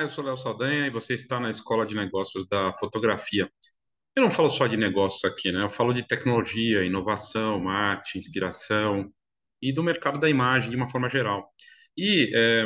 Eu 0.00 0.08
sou 0.08 0.24
Léo 0.24 0.36
Saldanha 0.36 0.86
e 0.86 0.90
você 0.90 1.12
está 1.14 1.38
na 1.38 1.50
Escola 1.50 1.84
de 1.84 1.94
Negócios 1.94 2.48
da 2.48 2.72
Fotografia. 2.72 3.50
Eu 4.16 4.22
não 4.22 4.30
falo 4.30 4.48
só 4.48 4.66
de 4.66 4.76
negócios 4.76 5.22
aqui, 5.30 5.52
né? 5.52 5.62
Eu 5.62 5.68
falo 5.68 5.92
de 5.92 6.02
tecnologia, 6.02 6.82
inovação, 6.82 7.60
marketing, 7.60 8.18
inspiração 8.18 9.12
e 9.60 9.72
do 9.74 9.82
mercado 9.82 10.18
da 10.18 10.30
imagem 10.30 10.70
de 10.70 10.76
uma 10.76 10.88
forma 10.88 11.06
geral. 11.08 11.52
E 11.94 12.30
é, 12.34 12.64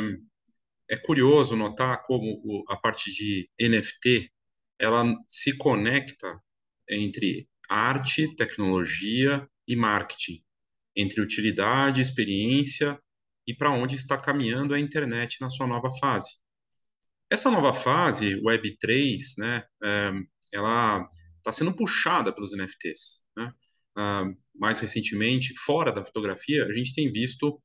é 0.91 0.97
curioso 0.97 1.57
notar 1.57 2.01
como 2.03 2.41
o, 2.43 2.63
a 2.69 2.77
parte 2.77 3.11
de 3.11 3.49
NFT 3.59 4.31
ela 4.79 5.03
se 5.27 5.57
conecta 5.57 6.39
entre 6.89 7.49
arte, 7.69 8.33
tecnologia 8.37 9.45
e 9.67 9.75
marketing, 9.75 10.41
entre 10.95 11.19
utilidade, 11.19 11.99
experiência 11.99 12.97
e 13.45 13.53
para 13.53 13.71
onde 13.71 13.95
está 13.95 14.17
caminhando 14.17 14.73
a 14.73 14.79
internet 14.79 15.41
na 15.41 15.49
sua 15.49 15.67
nova 15.67 15.91
fase. 15.99 16.44
Essa 17.29 17.49
nova 17.49 17.73
fase, 17.73 18.39
Web3, 18.41 19.17
né, 19.39 19.63
é, 19.83 20.11
ela 20.53 21.07
está 21.37 21.51
sendo 21.51 21.75
puxada 21.75 22.33
pelos 22.33 22.53
NFTs. 22.53 23.25
Né? 23.37 23.51
Ah, 23.97 24.25
mais 24.55 24.79
recentemente, 24.79 25.53
fora 25.55 25.91
da 25.91 26.03
fotografia, 26.03 26.65
a 26.65 26.73
gente 26.73 26.93
tem 26.93 27.11
visto 27.11 27.61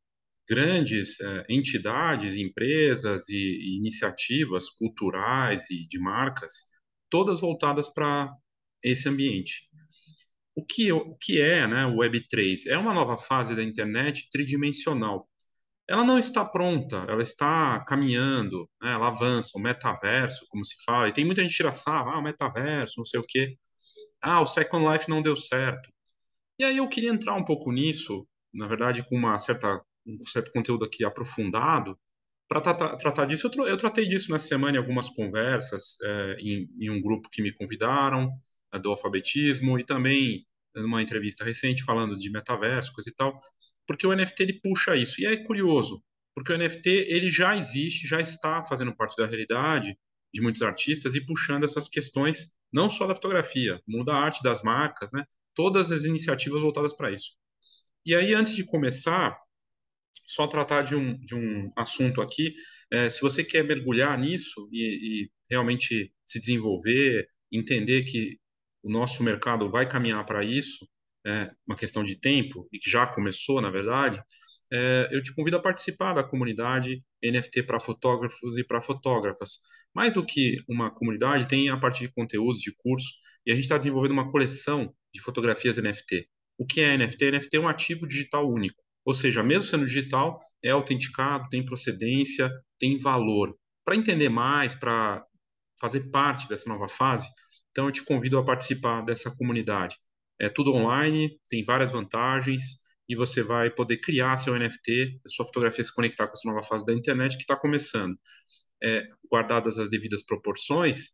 grandes 0.49 1.21
é, 1.21 1.47
entidades, 1.49 2.37
empresas 2.37 3.29
e, 3.29 3.37
e, 3.37 3.77
iniciativas 3.77 4.69
culturais 4.69 5.71
e 5.71 5.87
de 5.87 5.99
marcas, 6.01 6.65
todas 7.09 7.41
voltadas 7.41 7.89
para 7.89 8.29
esse 8.83 9.09
ambiente. 9.09 9.69
O 10.57 10.67
que, 10.67 10.91
o 10.91 11.17
que 11.17 11.41
é 11.41 11.67
né, 11.69 11.87
o 11.87 11.99
Web3? 11.99 12.67
É 12.67 12.77
uma 12.77 12.93
nova 12.93 13.17
fase 13.17 13.55
da 13.55 13.63
internet 13.63 14.29
tridimensional, 14.31 15.30
ela 15.91 16.05
não 16.05 16.17
está 16.17 16.45
pronta, 16.45 17.05
ela 17.09 17.21
está 17.21 17.81
caminhando, 17.85 18.71
né? 18.81 18.93
ela 18.93 19.09
avança, 19.09 19.59
o 19.59 19.61
metaverso, 19.61 20.47
como 20.49 20.65
se 20.65 20.77
fala, 20.85 21.09
e 21.09 21.13
tem 21.13 21.25
muita 21.25 21.43
gente 21.43 21.57
tira 21.57 21.73
sarro, 21.73 22.11
ah, 22.11 22.19
o 22.21 22.23
metaverso, 22.23 22.95
não 22.99 23.05
sei 23.05 23.19
o 23.19 23.25
quê. 23.27 23.57
Ah, 24.23 24.41
o 24.41 24.47
Second 24.47 24.87
Life 24.87 25.11
não 25.11 25.21
deu 25.21 25.35
certo. 25.35 25.91
E 26.61 26.65
aí 26.65 26.77
eu 26.77 26.89
queria 26.89 27.11
entrar 27.11 27.35
um 27.35 27.45
pouco 27.45 27.73
nisso, 27.73 28.25
na 28.55 28.69
verdade, 28.69 29.05
com 29.05 29.17
uma 29.17 29.37
certa, 29.41 29.83
um 30.07 30.17
certo 30.21 30.53
conteúdo 30.53 30.85
aqui 30.85 31.05
aprofundado, 31.05 31.99
para 32.49 32.61
tratar, 32.61 32.97
tratar 32.97 33.25
disso. 33.25 33.51
Eu, 33.57 33.67
eu, 33.67 33.77
tratei 33.77 34.07
disso 34.07 34.31
nessa 34.31 34.47
semana 34.47 34.77
em 34.77 34.79
algumas 34.79 35.09
conversas, 35.11 35.97
é, 36.05 36.37
em, 36.39 36.69
em, 36.79 36.91
um 36.91 37.01
grupo 37.03 37.29
que 37.33 37.43
me 37.43 37.53
convidaram, 37.53 38.31
é, 38.73 38.79
do 38.79 38.91
alfabetismo, 38.91 39.77
e 39.77 39.85
também 39.85 40.47
numa 40.77 41.03
entrevista 41.03 41.45
recente 41.45 41.83
falando 41.83 42.17
de 42.17 42.31
metaverso, 42.31 42.93
coisa 42.93 43.11
e 43.11 43.15
tal 43.15 43.41
porque 43.91 44.07
o 44.07 44.15
NFT 44.15 44.43
ele 44.45 44.61
puxa 44.61 44.95
isso. 44.95 45.21
E 45.21 45.27
é 45.27 45.37
curioso, 45.37 46.01
porque 46.33 46.53
o 46.53 46.57
NFT 46.57 46.89
ele 47.09 47.29
já 47.29 47.57
existe, 47.57 48.07
já 48.07 48.21
está 48.21 48.65
fazendo 48.65 48.95
parte 48.95 49.17
da 49.17 49.27
realidade 49.27 49.99
de 50.33 50.41
muitos 50.41 50.63
artistas 50.63 51.17
e 51.17 51.27
puxando 51.27 51.65
essas 51.65 51.89
questões 51.89 52.55
não 52.73 52.89
só 52.89 53.05
da 53.05 53.17
fotografia, 53.17 53.83
muda 53.89 54.13
a 54.13 54.17
arte 54.17 54.45
das 54.45 54.63
marcas, 54.63 55.11
né? 55.13 55.25
Todas 55.57 55.91
as 55.91 56.05
iniciativas 56.05 56.63
voltadas 56.63 56.95
para 56.95 57.11
isso. 57.11 57.33
E 58.07 58.15
aí, 58.15 58.33
antes 58.33 58.55
de 58.55 58.65
começar, 58.65 59.37
só 60.25 60.47
tratar 60.47 60.83
de 60.83 60.95
um, 60.95 61.19
de 61.19 61.35
um 61.35 61.69
assunto 61.75 62.23
aqui. 62.23 62.55
É, 62.93 63.11
se 63.11 63.21
você 63.21 63.43
quer 63.43 63.65
mergulhar 63.65 64.17
nisso 64.17 64.69
e, 64.71 65.25
e 65.25 65.31
realmente 65.51 66.15
se 66.25 66.39
desenvolver, 66.39 67.29
entender 67.51 68.05
que 68.05 68.39
o 68.85 68.89
nosso 68.89 69.25
mercado 69.25 69.69
vai 69.69 69.89
caminhar 69.89 70.25
para 70.25 70.45
isso, 70.45 70.89
é, 71.27 71.49
uma 71.67 71.77
questão 71.77 72.05
de 72.05 72.19
tempo, 72.19 72.69
e 72.73 72.79
que 72.79 72.91
já 72.91 73.07
começou, 73.07 73.61
na 73.61 73.71
verdade, 73.71 74.23
é, 74.73 75.09
eu 75.11 75.23
te 75.23 75.35
convido 75.35 75.57
a 75.57 75.63
participar 75.63 76.15
da 76.15 76.23
comunidade 76.23 77.03
NFT 77.23 77.65
para 77.65 77.81
fotógrafos 77.81 78.57
e 78.57 78.65
para 78.65 78.81
fotógrafas. 78.81 79.59
Mais 79.95 80.13
do 80.13 80.25
que 80.25 80.57
uma 80.69 80.93
comunidade, 80.93 81.49
tem 81.49 81.69
a 81.69 81.77
parte 81.77 82.05
de 82.05 82.13
conteúdos, 82.13 82.61
de 82.61 82.73
curso, 82.77 83.09
e 83.45 83.51
a 83.51 83.55
gente 83.55 83.65
está 83.65 83.79
desenvolvendo 83.79 84.13
uma 84.13 84.31
coleção 84.31 84.95
de 85.13 85.21
fotografias 85.21 85.77
NFT. 85.77 86.29
O 86.59 86.67
que 86.67 86.81
é 86.81 86.97
NFT? 86.97 87.31
NFT 87.33 87.57
é 87.57 87.61
um 87.61 87.69
ativo 87.69 88.07
digital 88.07 88.49
único. 88.49 88.81
Ou 89.05 89.15
seja, 89.15 89.43
mesmo 89.43 89.67
sendo 89.67 89.87
digital, 89.87 90.39
é 90.63 90.71
autenticado, 90.71 91.49
tem 91.49 91.65
procedência, 91.65 92.51
tem 92.79 92.99
valor. 92.99 93.57
Para 93.85 93.97
entender 93.97 94.29
mais, 94.29 94.75
para 94.75 95.25
fazer 95.81 96.11
parte 96.11 96.47
dessa 96.49 96.69
nova 96.69 96.89
fase, 96.89 97.27
então 97.71 97.87
eu 97.87 97.93
te 97.93 98.05
convido 98.05 98.39
a 98.39 98.45
participar 98.45 99.03
dessa 99.03 99.35
comunidade. 99.37 99.97
É 100.41 100.49
tudo 100.49 100.73
online, 100.73 101.39
tem 101.49 101.63
várias 101.65 101.93
vantagens 101.93 102.81
e 103.09 103.17
você 103.17 103.43
vai 103.43 103.71
poder 103.71 103.99
criar 103.99 104.37
seu 104.37 104.59
NFT, 104.59 105.21
sua 105.27 105.45
fotografia 105.45 105.85
se 105.85 105.95
conectar 105.95 106.27
com 106.27 106.33
essa 106.33 106.49
nova 106.49 106.67
fase 106.67 106.85
da 106.85 106.93
internet 106.93 107.37
que 107.37 107.43
está 107.43 107.57
começando. 107.57 108.17
É, 108.83 109.07
guardadas 109.31 109.79
as 109.79 109.91
devidas 109.91 110.25
proporções, 110.25 111.09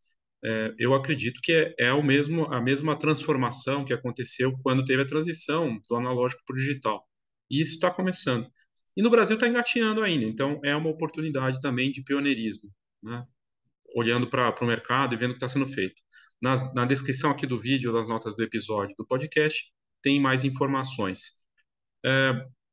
é, 0.45 0.75
eu 0.79 0.95
acredito 0.95 1.41
que 1.43 1.53
é, 1.53 1.75
é, 1.79 1.93
o 1.93 2.03
mesmo, 2.03 2.45
a 2.53 2.61
mesma 2.61 2.97
transformação 2.97 3.85
que 3.85 3.93
aconteceu 3.93 4.57
quando 4.63 4.85
teve 4.85 5.03
a 5.03 5.07
transição 5.07 5.81
do 5.89 5.97
analógico 5.97 6.43
para 6.47 6.55
o 6.55 6.59
digital. 6.59 7.05
E 7.51 7.61
isso 7.61 7.75
está 7.75 7.91
começando. 7.91 8.47
E 8.97 9.03
no 9.03 9.11
Brasil 9.11 9.35
está 9.35 9.49
engatinhando 9.49 10.03
ainda, 10.03 10.25
então 10.25 10.61
é 10.65 10.75
uma 10.77 10.89
oportunidade 10.91 11.61
também 11.61 11.91
de 11.91 12.03
pioneirismo, 12.03 12.71
né? 13.03 13.25
olhando 13.95 14.29
para 14.29 14.55
o 14.63 14.67
mercado 14.67 15.15
e 15.15 15.19
vendo 15.19 15.31
o 15.31 15.35
que 15.35 15.39
está 15.45 15.49
sendo 15.49 15.67
feito. 15.67 16.03
Na, 16.43 16.73
na 16.75 16.85
descrição 16.85 17.31
aqui 17.31 17.47
do 17.47 17.59
vídeo, 17.59 17.93
das 17.93 18.09
notas 18.09 18.37
do 18.37 18.43
episódio 18.43 18.95
do 18.97 19.07
podcast, 19.07 19.73
tem 20.03 20.21
mais 20.21 20.45
informações. 20.45 21.33
É, 22.05 22.33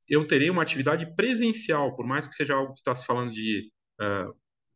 eu 0.09 0.25
terei 0.27 0.49
uma 0.49 0.61
atividade 0.61 1.15
presencial, 1.15 1.95
por 1.95 2.05
mais 2.05 2.27
que 2.27 2.33
seja 2.33 2.55
algo 2.55 2.73
que 2.73 2.79
está 2.79 2.93
se 2.93 3.05
falando 3.05 3.31
de 3.31 3.71
é, 4.01 4.25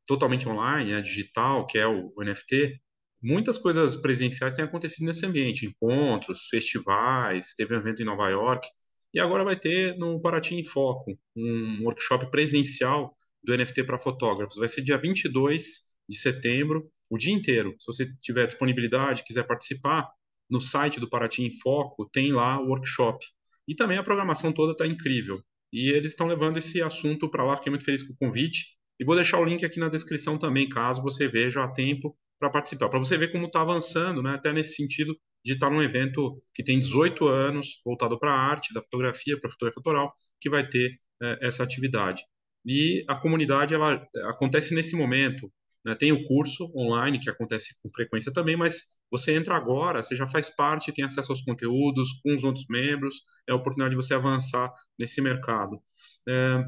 totalmente 0.05 0.47
online, 0.47 0.91
né, 0.91 1.01
digital, 1.01 1.67
que 1.67 1.77
é 1.77 1.85
o, 1.85 2.13
o 2.15 2.23
NFT, 2.23 2.81
muitas 3.21 3.57
coisas 3.57 3.97
presenciais 3.97 4.55
têm 4.55 4.65
acontecido 4.65 5.05
nesse 5.05 5.25
ambiente, 5.25 5.65
encontros, 5.65 6.47
festivais, 6.47 7.53
teve 7.55 7.75
um 7.75 7.79
evento 7.79 8.01
em 8.01 8.05
Nova 8.05 8.29
York, 8.29 8.67
e 9.13 9.19
agora 9.19 9.43
vai 9.43 9.57
ter 9.57 9.97
no 9.97 10.21
Paraty 10.21 10.55
em 10.55 10.63
Foco, 10.63 11.17
um 11.35 11.83
workshop 11.83 12.29
presencial 12.31 13.15
do 13.43 13.55
NFT 13.55 13.83
para 13.83 13.97
fotógrafos. 13.97 14.57
Vai 14.57 14.67
ser 14.67 14.81
dia 14.81 14.97
22 14.97 15.95
de 16.07 16.17
setembro, 16.17 16.89
o 17.09 17.17
dia 17.17 17.33
inteiro. 17.33 17.75
Se 17.79 17.87
você 17.87 18.11
tiver 18.19 18.47
disponibilidade, 18.47 19.23
quiser 19.23 19.43
participar, 19.43 20.09
no 20.49 20.59
site 20.59 20.99
do 20.99 21.09
Paraty 21.09 21.43
em 21.43 21.51
Foco 21.51 22.09
tem 22.09 22.31
lá 22.31 22.59
o 22.61 22.67
workshop. 22.67 23.25
E 23.67 23.75
também 23.75 23.97
a 23.97 24.03
programação 24.03 24.53
toda 24.53 24.71
está 24.71 24.87
incrível. 24.87 25.41
E 25.71 25.89
eles 25.89 26.13
estão 26.13 26.27
levando 26.27 26.57
esse 26.57 26.81
assunto 26.81 27.29
para 27.29 27.43
lá, 27.43 27.57
fiquei 27.57 27.69
muito 27.69 27.83
feliz 27.83 28.03
com 28.03 28.13
o 28.13 28.17
convite. 28.17 28.77
E 28.99 29.05
vou 29.05 29.15
deixar 29.15 29.39
o 29.39 29.45
link 29.45 29.65
aqui 29.65 29.79
na 29.79 29.89
descrição 29.89 30.37
também, 30.37 30.67
caso 30.67 31.03
você 31.03 31.27
veja 31.27 31.63
a 31.63 31.71
tempo 31.71 32.17
para 32.39 32.49
participar, 32.49 32.89
para 32.89 32.99
você 32.99 33.17
ver 33.17 33.31
como 33.31 33.47
está 33.47 33.61
avançando, 33.61 34.21
né? 34.21 34.35
até 34.35 34.53
nesse 34.53 34.75
sentido 34.75 35.15
de 35.43 35.53
estar 35.53 35.69
num 35.69 35.81
evento 35.81 36.41
que 36.53 36.63
tem 36.63 36.79
18 36.79 37.27
anos, 37.27 37.81
voltado 37.83 38.19
para 38.19 38.31
a 38.31 38.39
arte, 38.39 38.73
da 38.73 38.81
fotografia, 38.81 39.39
para 39.39 39.49
a 39.49 39.51
fotografia 39.51 39.79
autoral, 39.79 40.13
que 40.39 40.49
vai 40.49 40.67
ter 40.67 40.99
é, 41.21 41.47
essa 41.47 41.63
atividade. 41.63 42.23
E 42.65 43.03
a 43.07 43.15
comunidade 43.15 43.73
ela 43.73 44.05
acontece 44.25 44.75
nesse 44.75 44.95
momento, 44.95 45.51
né? 45.87 45.95
Tem 45.95 46.11
o 46.11 46.21
curso 46.23 46.69
online, 46.75 47.19
que 47.19 47.29
acontece 47.29 47.79
com 47.81 47.89
frequência 47.93 48.31
também, 48.31 48.57
mas 48.57 48.99
você 49.09 49.33
entra 49.33 49.55
agora, 49.55 50.03
você 50.03 50.15
já 50.15 50.27
faz 50.27 50.49
parte, 50.49 50.91
tem 50.91 51.05
acesso 51.05 51.31
aos 51.31 51.41
conteúdos 51.41 52.19
com 52.21 52.35
os 52.35 52.43
outros 52.43 52.65
membros, 52.69 53.15
é 53.47 53.53
a 53.53 53.55
oportunidade 53.55 53.91
de 53.91 53.95
você 53.95 54.13
avançar 54.13 54.69
nesse 54.99 55.21
mercado. 55.21 55.81
É, 56.27 56.63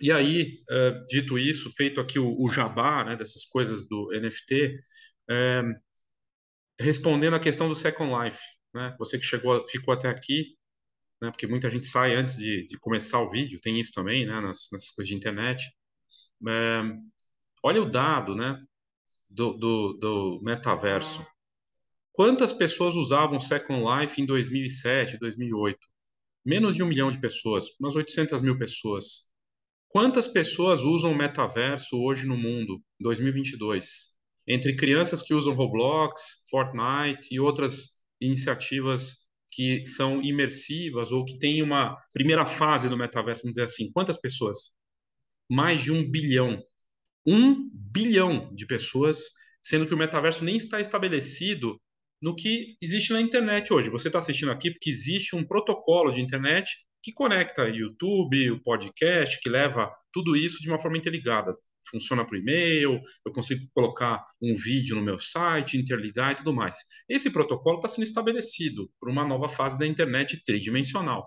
e 0.00 0.10
aí, 0.10 0.58
é, 0.70 1.02
dito 1.08 1.38
isso, 1.38 1.70
feito 1.76 2.00
aqui 2.00 2.18
o, 2.18 2.34
o 2.40 2.48
jabá 2.50 3.04
né, 3.04 3.14
dessas 3.14 3.44
coisas 3.44 3.86
do 3.86 4.08
NFT, 4.12 4.78
é, 5.30 5.62
respondendo 6.80 7.34
a 7.34 7.40
questão 7.40 7.68
do 7.68 7.74
Second 7.74 8.10
Life, 8.24 8.40
né, 8.74 8.96
você 8.98 9.18
que 9.18 9.24
chegou, 9.24 9.66
ficou 9.68 9.92
até 9.92 10.08
aqui, 10.08 10.56
né, 11.20 11.30
porque 11.30 11.46
muita 11.46 11.70
gente 11.70 11.84
sai 11.84 12.14
antes 12.14 12.38
de, 12.38 12.66
de 12.66 12.78
começar 12.78 13.20
o 13.20 13.30
vídeo, 13.30 13.60
tem 13.60 13.78
isso 13.78 13.92
também, 13.92 14.24
né, 14.26 14.40
nas, 14.40 14.68
nessas 14.72 14.90
coisas 14.92 15.08
de 15.10 15.16
internet. 15.16 15.62
É, 16.48 16.82
olha 17.62 17.82
o 17.82 17.90
dado, 17.90 18.34
né, 18.34 18.60
do, 19.28 19.52
do, 19.54 19.92
do 19.94 20.40
metaverso. 20.42 21.24
Quantas 22.12 22.52
pessoas 22.52 22.96
usavam 22.96 23.40
Second 23.40 23.82
Life 23.82 24.20
em 24.20 24.26
2007, 24.26 25.18
2008? 25.18 25.78
Menos 26.44 26.74
de 26.74 26.82
um 26.82 26.86
milhão 26.86 27.10
de 27.10 27.20
pessoas, 27.20 27.66
umas 27.78 27.94
800 27.94 28.42
mil 28.42 28.58
pessoas. 28.58 29.30
Quantas 29.88 30.26
pessoas 30.28 30.82
usam 30.82 31.12
o 31.12 31.16
metaverso 31.16 32.00
hoje 32.00 32.26
no 32.26 32.36
mundo, 32.36 32.82
2022? 33.00 34.14
Entre 34.46 34.74
crianças 34.74 35.22
que 35.22 35.34
usam 35.34 35.54
Roblox, 35.54 36.44
Fortnite 36.50 37.28
e 37.30 37.40
outras 37.40 38.02
iniciativas 38.20 39.26
que 39.50 39.84
são 39.86 40.22
imersivas 40.22 41.10
ou 41.10 41.24
que 41.24 41.38
têm 41.38 41.62
uma 41.62 41.96
primeira 42.12 42.46
fase 42.46 42.88
do 42.88 42.96
metaverso, 42.96 43.42
vamos 43.42 43.54
dizer 43.54 43.64
assim. 43.64 43.90
Quantas 43.92 44.16
pessoas? 44.16 44.72
Mais 45.48 45.82
de 45.82 45.90
um 45.90 46.08
bilhão 46.08 46.62
um 47.26 47.70
bilhão 47.72 48.52
de 48.54 48.66
pessoas, 48.66 49.30
sendo 49.62 49.86
que 49.86 49.94
o 49.94 49.98
metaverso 49.98 50.44
nem 50.44 50.56
está 50.56 50.80
estabelecido 50.80 51.80
no 52.20 52.34
que 52.34 52.76
existe 52.82 53.12
na 53.12 53.20
internet 53.20 53.72
hoje. 53.72 53.88
Você 53.88 54.08
está 54.08 54.18
assistindo 54.18 54.50
aqui 54.50 54.70
porque 54.70 54.90
existe 54.90 55.34
um 55.34 55.44
protocolo 55.44 56.10
de 56.10 56.20
internet 56.20 56.70
que 57.02 57.12
conecta 57.12 57.68
YouTube, 57.68 58.50
o 58.50 58.62
podcast, 58.62 59.40
que 59.40 59.48
leva 59.48 59.90
tudo 60.12 60.36
isso 60.36 60.60
de 60.60 60.68
uma 60.68 60.78
forma 60.78 60.98
interligada. 60.98 61.54
funciona 61.90 62.26
por 62.26 62.36
e-mail, 62.36 63.00
eu 63.24 63.32
consigo 63.32 63.62
colocar 63.74 64.22
um 64.40 64.54
vídeo 64.54 64.94
no 64.94 65.02
meu 65.02 65.18
site, 65.18 65.78
interligar 65.78 66.32
e 66.32 66.34
tudo 66.36 66.52
mais. 66.52 66.76
Esse 67.08 67.30
protocolo 67.30 67.76
está 67.76 67.88
sendo 67.88 68.04
estabelecido 68.04 68.90
por 69.00 69.08
uma 69.08 69.24
nova 69.24 69.48
fase 69.48 69.78
da 69.78 69.86
internet 69.86 70.42
tridimensional. 70.44 71.26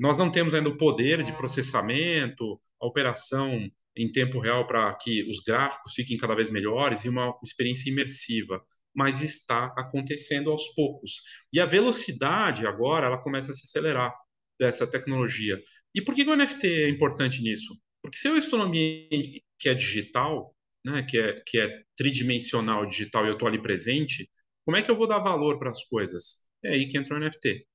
Nós 0.00 0.18
não 0.18 0.30
temos 0.30 0.52
ainda 0.52 0.68
o 0.68 0.76
poder 0.76 1.22
de 1.22 1.32
processamento, 1.32 2.60
a 2.80 2.86
operação 2.86 3.70
em 3.98 4.10
tempo 4.10 4.38
real 4.38 4.66
para 4.66 4.94
que 4.94 5.28
os 5.28 5.40
gráficos 5.40 5.92
fiquem 5.94 6.16
cada 6.16 6.34
vez 6.34 6.48
melhores 6.50 7.04
e 7.04 7.08
uma 7.08 7.36
experiência 7.42 7.90
imersiva, 7.90 8.62
mas 8.94 9.22
está 9.22 9.66
acontecendo 9.76 10.50
aos 10.50 10.68
poucos. 10.74 11.22
E 11.52 11.60
a 11.60 11.66
velocidade 11.66 12.66
agora 12.66 13.06
ela 13.06 13.20
começa 13.20 13.50
a 13.50 13.54
se 13.54 13.64
acelerar 13.64 14.14
dessa 14.58 14.90
tecnologia. 14.90 15.60
E 15.94 16.02
por 16.02 16.14
que 16.14 16.22
o 16.22 16.36
NFT 16.36 16.66
é 16.66 16.88
importante 16.88 17.42
nisso? 17.42 17.76
Porque 18.02 18.16
se 18.16 18.28
eu 18.28 18.36
estou 18.36 18.58
num 18.58 18.66
ambiente 18.66 19.44
que 19.58 19.68
é 19.68 19.74
digital, 19.74 20.54
né, 20.84 21.02
que, 21.02 21.18
é, 21.18 21.42
que 21.46 21.58
é 21.58 21.82
tridimensional 21.96 22.86
digital 22.86 23.24
e 23.24 23.28
eu 23.28 23.34
estou 23.34 23.48
ali 23.48 23.60
presente, 23.60 24.28
como 24.64 24.76
é 24.76 24.82
que 24.82 24.90
eu 24.90 24.96
vou 24.96 25.06
dar 25.06 25.18
valor 25.18 25.58
para 25.58 25.70
as 25.70 25.84
coisas? 25.84 26.48
É 26.64 26.74
aí 26.74 26.86
que 26.86 26.98
entra 26.98 27.16
o 27.16 27.20
NFT. 27.20 27.66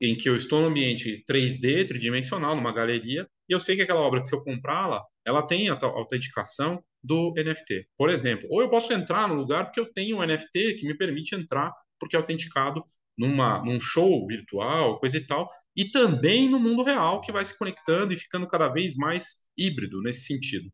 Em 0.00 0.16
que 0.16 0.28
eu 0.28 0.36
estou 0.36 0.60
no 0.60 0.68
ambiente 0.68 1.24
3D, 1.28 1.86
tridimensional, 1.86 2.54
numa 2.54 2.72
galeria, 2.72 3.28
e 3.48 3.52
eu 3.52 3.60
sei 3.60 3.76
que 3.76 3.82
aquela 3.82 4.00
obra 4.00 4.20
que 4.20 4.28
se 4.28 4.34
eu 4.34 4.42
comprá-la, 4.44 5.02
ela 5.28 5.46
tem 5.46 5.68
a 5.68 5.78
autenticação 5.82 6.82
do 7.02 7.32
NFT. 7.36 7.86
Por 7.96 8.08
exemplo, 8.10 8.48
ou 8.50 8.62
eu 8.62 8.68
posso 8.70 8.92
entrar 8.92 9.28
no 9.28 9.34
lugar 9.34 9.64
porque 9.64 9.80
eu 9.80 9.92
tenho 9.92 10.16
um 10.16 10.26
NFT 10.26 10.74
que 10.74 10.86
me 10.86 10.96
permite 10.96 11.34
entrar 11.34 11.72
porque 12.00 12.16
é 12.16 12.18
autenticado 12.18 12.82
numa, 13.16 13.62
num 13.64 13.78
show 13.78 14.26
virtual, 14.26 14.98
coisa 14.98 15.16
e 15.16 15.26
tal, 15.26 15.48
e 15.76 15.90
também 15.90 16.48
no 16.48 16.58
mundo 16.58 16.84
real, 16.84 17.20
que 17.20 17.32
vai 17.32 17.44
se 17.44 17.58
conectando 17.58 18.12
e 18.12 18.16
ficando 18.16 18.46
cada 18.46 18.68
vez 18.68 18.96
mais 18.96 19.48
híbrido 19.56 20.00
nesse 20.00 20.24
sentido. 20.26 20.70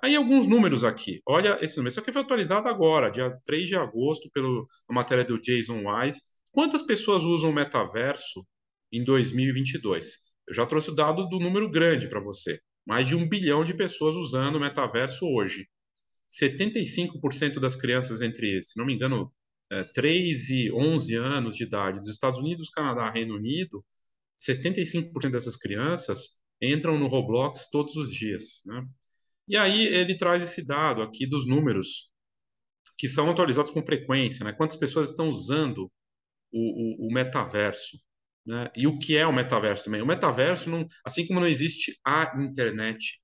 Aí 0.00 0.14
alguns 0.14 0.46
números 0.46 0.84
aqui. 0.84 1.20
Olha 1.26 1.58
esse 1.60 1.76
número. 1.76 1.90
Isso 1.90 1.98
aqui 1.98 2.12
foi 2.12 2.22
atualizado 2.22 2.68
agora, 2.68 3.10
dia 3.10 3.36
3 3.44 3.66
de 3.66 3.74
agosto, 3.74 4.30
pela 4.32 4.62
matéria 4.88 5.24
do 5.24 5.40
Jason 5.40 5.82
Wise. 5.84 6.20
Quantas 6.52 6.82
pessoas 6.82 7.24
usam 7.24 7.50
o 7.50 7.54
metaverso 7.54 8.46
em 8.92 9.02
2022? 9.02 10.28
Eu 10.46 10.54
já 10.54 10.66
trouxe 10.66 10.90
o 10.90 10.94
dado 10.94 11.28
do 11.28 11.40
número 11.40 11.68
grande 11.70 12.08
para 12.08 12.20
você. 12.20 12.60
Mais 12.88 13.06
de 13.06 13.14
um 13.14 13.28
bilhão 13.28 13.62
de 13.64 13.74
pessoas 13.74 14.14
usando 14.14 14.56
o 14.56 14.60
metaverso 14.60 15.26
hoje. 15.26 15.68
75% 16.30 17.60
das 17.60 17.76
crianças 17.76 18.22
entre, 18.22 18.62
se 18.62 18.78
não 18.78 18.86
me 18.86 18.94
engano, 18.94 19.30
é, 19.70 19.84
3 19.84 20.48
e 20.48 20.72
11 20.72 21.14
anos 21.14 21.56
de 21.56 21.64
idade 21.64 21.98
dos 22.00 22.08
Estados 22.08 22.38
Unidos, 22.38 22.70
Canadá, 22.70 23.10
Reino 23.10 23.34
Unido, 23.34 23.84
75% 24.38 25.30
dessas 25.30 25.54
crianças 25.54 26.40
entram 26.62 26.98
no 26.98 27.08
Roblox 27.08 27.68
todos 27.70 27.94
os 27.96 28.10
dias. 28.10 28.62
Né? 28.64 28.82
E 29.46 29.54
aí 29.54 29.86
ele 29.86 30.16
traz 30.16 30.42
esse 30.42 30.66
dado 30.66 31.02
aqui 31.02 31.26
dos 31.26 31.46
números 31.46 32.10
que 32.96 33.06
são 33.06 33.30
atualizados 33.30 33.70
com 33.70 33.82
frequência, 33.82 34.44
né? 34.44 34.52
Quantas 34.52 34.76
pessoas 34.76 35.10
estão 35.10 35.28
usando 35.28 35.90
o, 36.50 37.04
o, 37.04 37.08
o 37.08 37.12
metaverso? 37.12 37.98
Né? 38.48 38.70
E 38.74 38.86
o 38.86 38.98
que 38.98 39.14
é 39.14 39.26
o 39.26 39.32
metaverso 39.32 39.84
também? 39.84 40.00
O 40.00 40.06
metaverso, 40.06 40.70
não, 40.70 40.86
assim 41.04 41.26
como 41.26 41.38
não 41.38 41.46
existe 41.46 41.98
a 42.02 42.34
internet, 42.40 43.20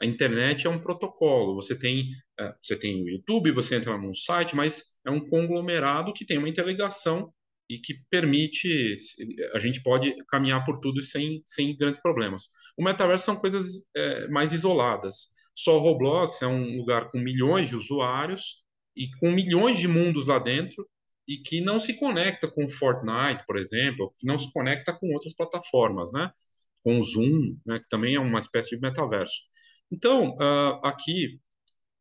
a 0.00 0.06
internet 0.06 0.68
é 0.68 0.70
um 0.70 0.80
protocolo. 0.80 1.56
Você 1.56 1.76
tem, 1.76 2.02
uh, 2.40 2.54
você 2.62 2.76
tem 2.76 3.02
o 3.02 3.08
YouTube, 3.08 3.50
você 3.50 3.74
entra 3.74 3.98
num 3.98 4.14
site, 4.14 4.54
mas 4.54 5.00
é 5.04 5.10
um 5.10 5.28
conglomerado 5.28 6.12
que 6.12 6.24
tem 6.24 6.38
uma 6.38 6.48
interligação 6.48 7.34
e 7.68 7.76
que 7.76 7.94
permite, 8.08 8.94
a 9.52 9.58
gente 9.58 9.82
pode 9.82 10.14
caminhar 10.28 10.62
por 10.64 10.78
tudo 10.78 11.02
sem, 11.02 11.42
sem 11.44 11.76
grandes 11.76 12.00
problemas. 12.00 12.44
O 12.78 12.84
metaverso 12.84 13.24
são 13.24 13.36
coisas 13.36 13.84
é, 13.96 14.28
mais 14.28 14.52
isoladas. 14.52 15.34
Só 15.56 15.76
o 15.76 15.80
Roblox 15.80 16.40
é 16.40 16.46
um 16.46 16.76
lugar 16.76 17.10
com 17.10 17.18
milhões 17.18 17.68
de 17.68 17.74
usuários 17.74 18.62
e 18.96 19.10
com 19.18 19.32
milhões 19.32 19.80
de 19.80 19.88
mundos 19.88 20.28
lá 20.28 20.38
dentro 20.38 20.88
e 21.28 21.36
que 21.36 21.60
não 21.60 21.78
se 21.78 21.98
conecta 21.98 22.48
com 22.48 22.66
Fortnite, 22.66 23.44
por 23.46 23.58
exemplo, 23.58 24.10
que 24.18 24.26
não 24.26 24.38
se 24.38 24.50
conecta 24.50 24.94
com 24.98 25.12
outras 25.12 25.34
plataformas, 25.34 26.10
né? 26.10 26.32
Com 26.82 26.98
o 26.98 27.02
Zoom, 27.02 27.58
né? 27.66 27.78
que 27.78 27.88
também 27.90 28.14
é 28.14 28.20
uma 28.20 28.38
espécie 28.38 28.70
de 28.70 28.80
metaverso. 28.80 29.42
Então, 29.92 30.30
uh, 30.36 30.80
aqui, 30.82 31.38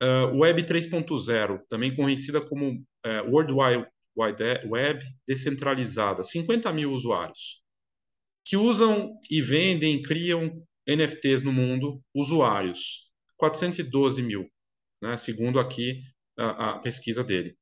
uh, 0.01 0.37
Web 0.37 0.63
3.0, 0.63 1.59
também 1.67 1.93
conhecida 1.93 2.39
como 2.39 2.71
uh, 2.71 3.29
World 3.29 3.53
Wide 3.53 4.67
Web 4.67 5.05
descentralizada, 5.27 6.23
50 6.23 6.71
mil 6.71 6.91
usuários, 6.91 7.61
que 8.45 8.55
usam 8.55 9.13
e 9.29 9.41
vendem, 9.41 10.01
criam 10.01 10.65
NFTs 10.87 11.43
no 11.43 11.51
mundo, 11.51 12.01
usuários, 12.15 13.11
412 13.35 14.21
mil, 14.23 14.49
né, 15.01 15.17
segundo 15.17 15.59
aqui 15.59 16.01
a, 16.37 16.71
a 16.71 16.79
pesquisa 16.79 17.23
dele. 17.23 17.57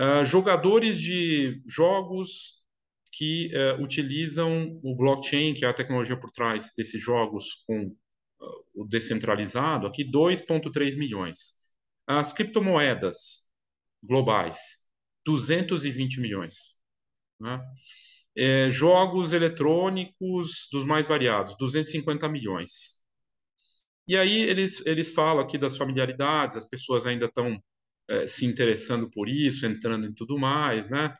Uh, 0.00 0.24
jogadores 0.24 0.98
de 0.98 1.62
jogos 1.66 2.64
que 3.12 3.50
uh, 3.54 3.82
utilizam 3.82 4.78
o 4.82 4.94
blockchain, 4.94 5.54
que 5.54 5.64
é 5.64 5.68
a 5.68 5.74
tecnologia 5.74 6.18
por 6.18 6.30
trás 6.30 6.72
desses 6.76 7.02
jogos 7.02 7.64
com 7.66 7.94
o 8.74 8.84
descentralizado, 8.86 9.86
aqui 9.86 10.04
2,3 10.04 10.96
milhões. 10.96 11.54
As 12.06 12.32
criptomoedas 12.32 13.50
globais, 14.04 14.88
220 15.26 16.20
milhões. 16.20 16.80
Né? 17.40 17.60
É, 18.36 18.70
jogos 18.70 19.32
eletrônicos 19.32 20.68
dos 20.72 20.86
mais 20.86 21.08
variados, 21.08 21.56
250 21.58 22.28
milhões. 22.28 23.02
E 24.06 24.16
aí 24.16 24.42
eles, 24.42 24.84
eles 24.86 25.12
falam 25.12 25.42
aqui 25.42 25.58
das 25.58 25.76
familiaridades, 25.76 26.56
as 26.56 26.64
pessoas 26.64 27.04
ainda 27.04 27.26
estão 27.26 27.62
é, 28.08 28.26
se 28.26 28.46
interessando 28.46 29.10
por 29.10 29.28
isso, 29.28 29.66
entrando 29.66 30.06
em 30.06 30.12
tudo 30.12 30.38
mais, 30.38 30.90
né? 30.90 31.12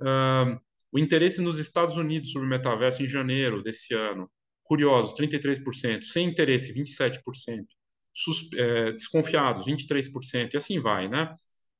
Uh, 0.00 0.60
o 0.92 0.98
interesse 0.98 1.42
nos 1.42 1.58
Estados 1.58 1.96
Unidos 1.96 2.30
sobre 2.30 2.46
o 2.46 2.50
metaverso 2.50 3.02
em 3.02 3.06
janeiro 3.06 3.62
desse 3.62 3.94
ano, 3.94 4.30
curiosos, 4.62 5.14
33%, 5.14 6.02
sem 6.02 6.28
interesse, 6.28 6.72
27%, 6.72 7.66
sus, 8.12 8.48
é, 8.54 8.92
desconfiados, 8.92 9.66
23%, 9.66 10.54
e 10.54 10.56
assim 10.56 10.78
vai, 10.80 11.08
né? 11.08 11.32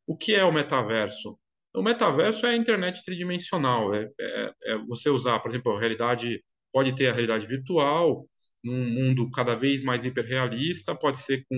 O 0.06 0.16
que 0.16 0.34
é 0.34 0.44
o 0.44 0.52
metaverso? 0.52 1.38
O 1.74 1.82
metaverso 1.82 2.46
é 2.46 2.50
a 2.50 2.56
internet 2.56 3.02
tridimensional, 3.02 3.94
é, 3.94 4.10
é, 4.20 4.54
é 4.64 4.78
você 4.78 5.10
usar, 5.10 5.40
por 5.40 5.50
exemplo, 5.50 5.72
a 5.72 5.80
realidade, 5.80 6.42
pode 6.72 6.94
ter 6.94 7.08
a 7.08 7.12
realidade 7.12 7.46
virtual, 7.46 8.28
num 8.62 8.84
mundo 8.84 9.30
cada 9.30 9.54
vez 9.54 9.82
mais 9.82 10.04
hiperrealista, 10.04 10.94
pode 10.94 11.18
ser 11.18 11.44
com 11.48 11.56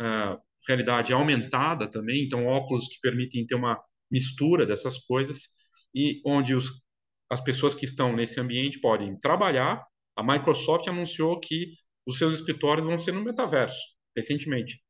uh, 0.00 0.38
realidade 0.68 1.12
aumentada 1.12 1.88
também, 1.88 2.24
então 2.24 2.46
óculos 2.46 2.88
que 2.88 3.00
permitem 3.00 3.46
ter 3.46 3.54
uma 3.54 3.80
mistura 4.10 4.66
dessas 4.66 4.98
coisas, 4.98 5.48
e 5.94 6.20
onde 6.24 6.54
os, 6.54 6.84
as 7.30 7.40
pessoas 7.40 7.74
que 7.74 7.84
estão 7.84 8.14
nesse 8.14 8.40
ambiente 8.40 8.80
podem 8.80 9.18
trabalhar 9.18 9.84
a 10.20 10.22
Microsoft 10.22 10.86
anunciou 10.86 11.40
que 11.40 11.72
os 12.06 12.18
seus 12.18 12.34
escritórios 12.34 12.84
vão 12.84 12.98
ser 12.98 13.12
no 13.12 13.24
metaverso, 13.24 13.80
recentemente. 14.14 14.82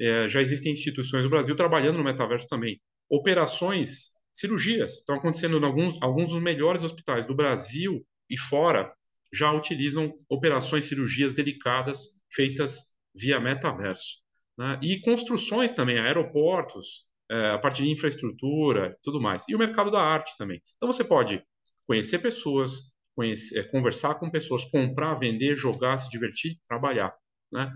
É, 0.00 0.28
já 0.28 0.40
existem 0.40 0.72
instituições 0.72 1.24
no 1.24 1.30
Brasil 1.30 1.54
trabalhando 1.54 1.98
no 1.98 2.04
metaverso 2.04 2.46
também. 2.46 2.80
Operações, 3.10 4.12
cirurgias, 4.32 5.00
estão 5.00 5.16
acontecendo 5.16 5.58
em 5.58 5.64
alguns, 5.64 6.00
alguns 6.00 6.30
dos 6.30 6.40
melhores 6.40 6.84
hospitais 6.84 7.26
do 7.26 7.34
Brasil 7.34 8.02
e 8.30 8.38
fora, 8.38 8.90
já 9.32 9.52
utilizam 9.52 10.14
operações, 10.28 10.86
cirurgias 10.86 11.34
delicadas 11.34 12.22
feitas 12.32 12.96
via 13.14 13.38
metaverso. 13.38 14.22
Né? 14.58 14.78
E 14.82 15.00
construções 15.00 15.72
também, 15.72 15.98
aeroportos, 15.98 17.06
é, 17.30 17.50
a 17.50 17.58
parte 17.58 17.82
de 17.82 17.90
infraestrutura, 17.90 18.98
tudo 19.02 19.20
mais. 19.20 19.44
E 19.48 19.54
o 19.54 19.58
mercado 19.58 19.90
da 19.90 20.02
arte 20.02 20.36
também. 20.36 20.60
Então 20.76 20.90
você 20.90 21.04
pode 21.04 21.42
conhecer 21.86 22.18
pessoas, 22.18 22.92
conhecer, 23.14 23.60
é, 23.60 23.62
conversar 23.62 24.16
com 24.16 24.30
pessoas, 24.30 24.64
comprar, 24.64 25.14
vender, 25.14 25.56
jogar, 25.56 25.98
se 25.98 26.10
divertir, 26.10 26.58
trabalhar, 26.66 27.14
né? 27.52 27.72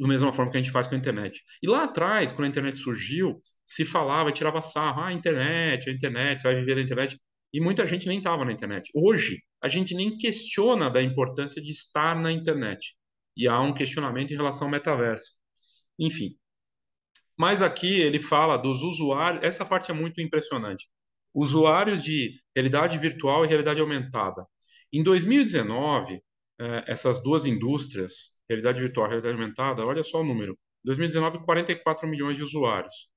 Da 0.00 0.08
mesma 0.08 0.32
forma 0.32 0.50
que 0.50 0.56
a 0.56 0.60
gente 0.62 0.72
faz 0.72 0.86
com 0.88 0.94
a 0.94 0.98
internet. 0.98 1.42
E 1.62 1.68
lá 1.68 1.84
atrás, 1.84 2.32
quando 2.32 2.46
a 2.46 2.48
internet 2.48 2.78
surgiu, 2.78 3.40
se 3.66 3.84
falava, 3.84 4.32
tirava 4.32 4.62
sarro, 4.62 5.02
ah, 5.02 5.08
a 5.08 5.12
internet, 5.12 5.90
a 5.90 5.92
internet, 5.92 6.40
você 6.40 6.48
vai 6.48 6.56
viver 6.56 6.76
na 6.76 6.82
internet. 6.82 7.18
E 7.52 7.60
muita 7.60 7.86
gente 7.86 8.08
nem 8.08 8.18
estava 8.18 8.44
na 8.44 8.52
internet. 8.52 8.90
Hoje, 8.94 9.42
a 9.62 9.68
gente 9.68 9.94
nem 9.94 10.16
questiona 10.16 10.88
da 10.90 11.02
importância 11.02 11.60
de 11.60 11.70
estar 11.70 12.18
na 12.18 12.32
internet. 12.32 12.96
E 13.36 13.46
há 13.46 13.60
um 13.60 13.74
questionamento 13.74 14.32
em 14.32 14.36
relação 14.36 14.68
ao 14.68 14.70
metaverso. 14.70 15.39
Enfim. 16.00 16.34
Mas 17.38 17.62
aqui 17.62 18.00
ele 18.00 18.18
fala 18.18 18.56
dos 18.56 18.82
usuários, 18.82 19.42
essa 19.44 19.64
parte 19.64 19.90
é 19.90 19.94
muito 19.94 20.20
impressionante. 20.20 20.88
Usuários 21.34 22.02
de 22.02 22.40
realidade 22.56 22.98
virtual 22.98 23.44
e 23.44 23.48
realidade 23.48 23.80
aumentada. 23.80 24.46
Em 24.92 25.02
2019, 25.02 26.20
eh, 26.58 26.84
essas 26.86 27.22
duas 27.22 27.46
indústrias, 27.46 28.42
realidade 28.48 28.80
virtual 28.80 29.06
e 29.06 29.10
realidade 29.10 29.34
aumentada, 29.34 29.86
olha 29.86 30.02
só 30.02 30.20
o 30.20 30.24
número. 30.24 30.52
Em 30.52 30.86
2019, 30.86 31.44
44 31.44 32.08
milhões 32.08 32.36
de 32.36 32.42
usuários. 32.42 33.08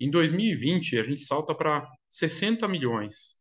Em 0.00 0.10
2020, 0.10 0.98
a 0.98 1.02
gente 1.02 1.20
salta 1.20 1.54
para 1.54 1.88
60 2.08 2.66
milhões. 2.68 3.36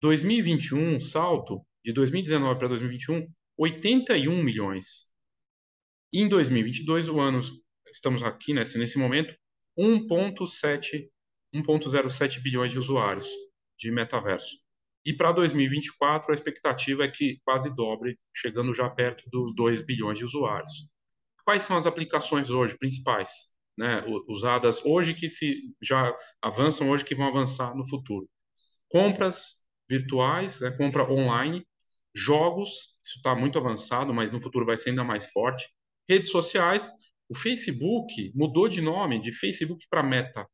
2021, 0.00 0.98
salto 1.00 1.64
de 1.84 1.92
2019 1.92 2.58
para 2.58 2.68
2021, 2.68 3.24
81 3.56 4.42
milhões. 4.42 5.10
Em 6.12 6.28
2022, 6.28 7.08
o 7.08 7.20
ano 7.20 7.40
estamos 7.94 8.22
aqui 8.22 8.52
nesse, 8.52 8.78
nesse 8.78 8.98
momento, 8.98 9.34
1,7 9.78 11.08
1,07 11.54 12.42
bilhões 12.42 12.72
de 12.72 12.78
usuários 12.78 13.28
de 13.78 13.90
metaverso. 13.90 14.58
E 15.06 15.12
para 15.12 15.32
2024, 15.32 16.30
a 16.30 16.34
expectativa 16.34 17.04
é 17.04 17.08
que 17.08 17.38
quase 17.44 17.74
dobre, 17.74 18.18
chegando 18.34 18.74
já 18.74 18.88
perto 18.88 19.24
dos 19.30 19.54
2 19.54 19.82
bilhões 19.82 20.18
de 20.18 20.24
usuários. 20.24 20.88
Quais 21.44 21.62
são 21.62 21.76
as 21.76 21.86
aplicações 21.86 22.50
hoje 22.50 22.76
principais, 22.78 23.54
né, 23.76 24.02
usadas 24.26 24.84
hoje 24.84 25.12
que 25.12 25.28
se 25.28 25.74
já 25.82 26.14
avançam 26.40 26.88
hoje 26.88 27.04
que 27.04 27.14
vão 27.14 27.26
avançar 27.26 27.76
no 27.76 27.86
futuro? 27.88 28.28
Compras 28.88 29.66
virtuais, 29.88 30.60
né, 30.60 30.70
compra 30.70 31.08
online, 31.10 31.66
jogos, 32.14 32.98
isso 33.04 33.16
está 33.16 33.34
muito 33.34 33.58
avançado, 33.58 34.14
mas 34.14 34.32
no 34.32 34.40
futuro 34.40 34.64
vai 34.64 34.78
ser 34.78 34.90
ainda 34.90 35.04
mais 35.04 35.30
forte. 35.30 35.68
Redes 36.08 36.30
sociais, 36.30 36.90
o 37.28 37.36
Facebook 37.36 38.32
mudou 38.34 38.68
de 38.68 38.80
nome 38.80 39.20
de 39.20 39.32
Facebook 39.32 39.86
para 39.88 40.02
Meta. 40.02 40.46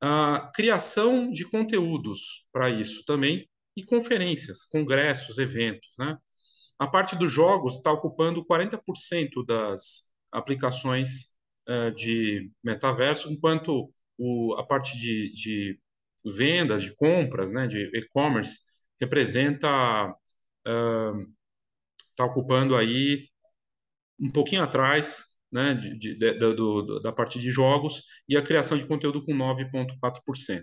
A 0.00 0.50
criação 0.54 1.30
de 1.30 1.44
conteúdos 1.44 2.46
para 2.52 2.70
isso 2.70 3.04
também 3.04 3.48
e 3.76 3.84
conferências, 3.84 4.64
congressos, 4.64 5.38
eventos, 5.38 5.94
né? 5.98 6.16
A 6.78 6.86
parte 6.86 7.14
dos 7.14 7.30
jogos 7.30 7.74
está 7.74 7.92
ocupando 7.92 8.44
40% 8.44 9.44
das 9.46 10.10
aplicações 10.32 11.36
uh, 11.68 11.94
de 11.94 12.50
metaverso, 12.64 13.30
enquanto 13.30 13.92
o, 14.16 14.54
a 14.58 14.66
parte 14.66 14.96
de, 14.98 15.30
de 15.34 15.78
vendas, 16.24 16.82
de 16.82 16.94
compras, 16.94 17.52
né, 17.52 17.66
de 17.66 17.90
e-commerce, 17.94 18.60
representa 19.00 20.14
está 20.66 22.24
uh, 22.24 22.30
ocupando 22.30 22.76
aí 22.76 23.28
um 24.18 24.30
pouquinho 24.30 24.62
atrás 24.62 25.38
né, 25.52 25.74
de, 25.74 25.98
de, 25.98 26.14
de, 26.16 26.54
do, 26.54 27.00
da 27.00 27.12
parte 27.12 27.38
de 27.38 27.50
jogos 27.50 28.04
e 28.28 28.36
a 28.36 28.42
criação 28.42 28.78
de 28.78 28.86
conteúdo 28.86 29.24
com 29.24 29.32
9,4%. 29.32 30.62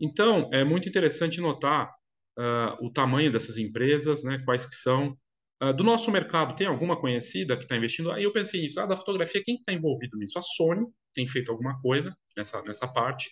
Então, 0.00 0.50
é 0.52 0.64
muito 0.64 0.88
interessante 0.88 1.40
notar 1.40 1.90
uh, 2.38 2.86
o 2.86 2.90
tamanho 2.90 3.30
dessas 3.30 3.58
empresas, 3.58 4.24
né, 4.24 4.38
quais 4.44 4.66
que 4.66 4.74
são. 4.74 5.16
Uh, 5.62 5.72
do 5.72 5.84
nosso 5.84 6.10
mercado, 6.10 6.54
tem 6.54 6.66
alguma 6.66 7.00
conhecida 7.00 7.56
que 7.56 7.64
está 7.64 7.76
investindo? 7.76 8.10
Aí 8.12 8.24
eu 8.24 8.32
pensei 8.32 8.60
nisso, 8.60 8.80
ah, 8.80 8.86
da 8.86 8.96
fotografia, 8.96 9.42
quem 9.44 9.56
está 9.56 9.72
envolvido 9.72 10.16
nisso? 10.18 10.38
A 10.38 10.42
Sony 10.42 10.86
tem 11.14 11.26
feito 11.26 11.50
alguma 11.50 11.78
coisa 11.78 12.14
nessa, 12.36 12.62
nessa 12.62 12.86
parte, 12.86 13.30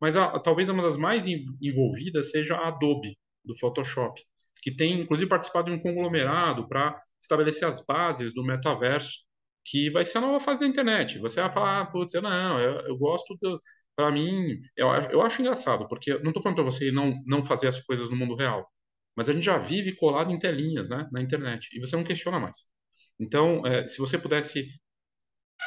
mas 0.00 0.16
a, 0.16 0.26
a, 0.26 0.40
talvez 0.40 0.68
uma 0.68 0.82
das 0.82 0.96
mais 0.96 1.26
envolvidas 1.26 2.30
seja 2.30 2.56
a 2.56 2.68
Adobe, 2.68 3.16
do 3.44 3.58
Photoshop 3.58 4.20
que 4.64 4.74
tem 4.74 4.98
inclusive 4.98 5.28
participado 5.28 5.70
de 5.70 5.76
um 5.76 5.78
conglomerado 5.78 6.66
para 6.66 6.98
estabelecer 7.20 7.68
as 7.68 7.84
bases 7.84 8.32
do 8.32 8.42
metaverso, 8.42 9.18
que 9.64 9.90
vai 9.90 10.04
ser 10.04 10.18
a 10.18 10.20
nova 10.20 10.40
fase 10.40 10.60
da 10.60 10.66
internet. 10.66 11.18
Você 11.18 11.40
vai 11.40 11.50
falar, 11.52 11.80
ah, 11.80 11.86
putz, 11.86 12.14
não, 12.14 12.60
eu, 12.60 12.80
eu 12.88 12.96
gosto 12.98 13.36
do. 13.40 13.58
Para 13.96 14.10
mim, 14.10 14.58
eu, 14.76 14.88
eu 15.10 15.22
acho 15.22 15.40
engraçado, 15.40 15.88
porque 15.88 16.18
não 16.18 16.30
estou 16.30 16.42
falando 16.42 16.56
para 16.56 16.64
você 16.64 16.90
não, 16.90 17.14
não 17.26 17.44
fazer 17.44 17.68
as 17.68 17.80
coisas 17.80 18.10
no 18.10 18.16
mundo 18.16 18.34
real, 18.34 18.68
mas 19.16 19.28
a 19.28 19.32
gente 19.32 19.44
já 19.44 19.56
vive 19.56 19.94
colado 19.94 20.32
em 20.32 20.38
telinhas 20.38 20.90
né, 20.90 21.08
na 21.12 21.22
internet, 21.22 21.68
e 21.72 21.80
você 21.80 21.96
não 21.96 22.02
questiona 22.02 22.40
mais. 22.40 22.66
Então, 23.20 23.64
é, 23.64 23.86
se 23.86 23.98
você 23.98 24.18
pudesse 24.18 24.68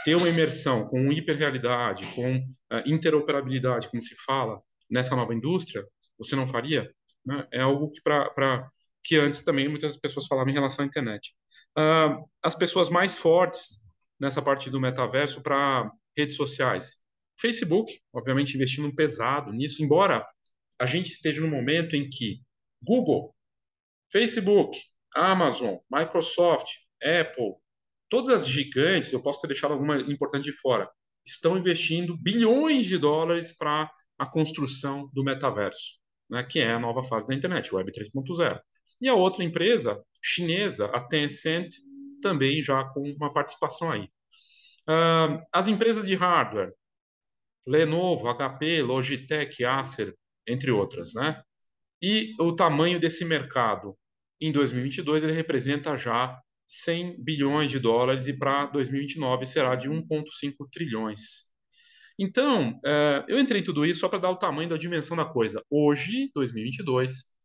ter 0.04 0.16
uma 0.16 0.30
imersão 0.30 0.88
com 0.88 1.12
hiperrealidade, 1.12 2.06
com 2.08 2.38
uh, 2.38 2.84
interoperabilidade, 2.86 3.90
como 3.90 4.02
se 4.02 4.16
fala, 4.26 4.62
nessa 4.90 5.16
nova 5.16 5.34
indústria, 5.34 5.86
você 6.18 6.36
não 6.36 6.48
faria? 6.48 6.90
Né? 7.26 7.48
É 7.52 7.62
algo 7.62 7.90
que 7.90 8.02
para 8.02 8.70
que 9.04 9.16
antes 9.16 9.42
também 9.42 9.70
muitas 9.70 9.96
pessoas 9.98 10.28
falavam 10.28 10.52
em 10.52 10.56
relação 10.56 10.84
à 10.84 10.88
internet. 10.88 11.34
Uh, 11.78 12.28
as 12.44 12.56
pessoas 12.56 12.90
mais 12.90 13.18
fortes 13.18 13.87
nessa 14.20 14.42
parte 14.42 14.70
do 14.70 14.80
metaverso 14.80 15.42
para 15.42 15.92
redes 16.16 16.36
sociais. 16.36 17.04
Facebook, 17.40 17.92
obviamente, 18.14 18.56
investindo 18.56 18.94
pesado 18.94 19.52
nisso, 19.52 19.84
embora 19.84 20.24
a 20.80 20.86
gente 20.86 21.12
esteja 21.12 21.42
no 21.42 21.48
momento 21.48 21.96
em 21.96 22.10
que 22.10 22.42
Google, 22.82 23.36
Facebook, 24.12 24.78
Amazon, 25.16 25.78
Microsoft, 25.92 26.68
Apple, 27.02 27.56
todas 28.10 28.30
as 28.30 28.48
gigantes, 28.48 29.14
eu 29.14 29.22
posso 29.22 29.42
ter 29.42 29.48
deixado 29.48 29.74
alguma 29.74 29.98
importante 29.98 30.46
de 30.46 30.54
fora, 30.54 30.90
estão 31.26 31.58
investindo 31.58 32.18
bilhões 32.18 32.86
de 32.86 32.98
dólares 32.98 33.56
para 33.56 33.92
a 34.18 34.26
construção 34.26 35.10
do 35.14 35.24
metaverso, 35.24 36.00
né, 36.30 36.44
que 36.44 36.60
é 36.60 36.72
a 36.72 36.80
nova 36.80 37.04
fase 37.04 37.28
da 37.28 37.36
internet, 37.36 37.74
Web 37.74 37.92
3.0. 37.92 38.60
E 39.00 39.08
a 39.08 39.14
outra 39.14 39.44
empresa 39.44 40.02
chinesa, 40.24 40.88
a 40.88 41.02
Tencent, 41.02 41.70
também 42.22 42.62
já 42.62 42.84
com 42.86 43.02
uma 43.02 43.34
participação 43.34 43.92
aí. 43.92 44.10
Uh, 44.90 45.42
as 45.54 45.68
empresas 45.68 46.08
de 46.08 46.16
hardware, 46.16 46.74
Lenovo, 47.68 48.34
HP, 48.34 48.82
Logitech, 48.82 49.66
Acer, 49.66 50.16
entre 50.48 50.72
outras, 50.72 51.14
né? 51.14 51.42
E 52.02 52.34
o 52.40 52.56
tamanho 52.56 53.00
desse 53.00 53.26
mercado 53.26 53.98
em 54.40 54.52
2022 54.52 55.24
ele 55.24 55.34
representa 55.34 55.98
já 55.98 56.40
100 56.68 57.24
bilhões 57.24 57.72
de 57.72 57.80
dólares 57.80 58.28
e 58.28 58.38
para 58.38 58.66
2029 58.68 59.46
será 59.46 59.76
de 59.76 59.90
1,5 59.90 60.68
trilhões. 60.72 61.48
Então, 62.20 62.72
uh, 62.78 63.24
eu 63.28 63.40
entrei 63.40 63.62
em 63.62 63.64
tudo 63.64 63.86
isso 63.86 64.00
só 64.02 64.10
para 64.10 64.20
dar 64.20 64.32
o 64.32 64.38
tamanho 64.38 64.70
da 64.70 64.78
dimensão 64.78 65.16
da 65.16 65.26
coisa. 65.26 65.64
Hoje, 65.70 66.32
2022, 66.34 67.38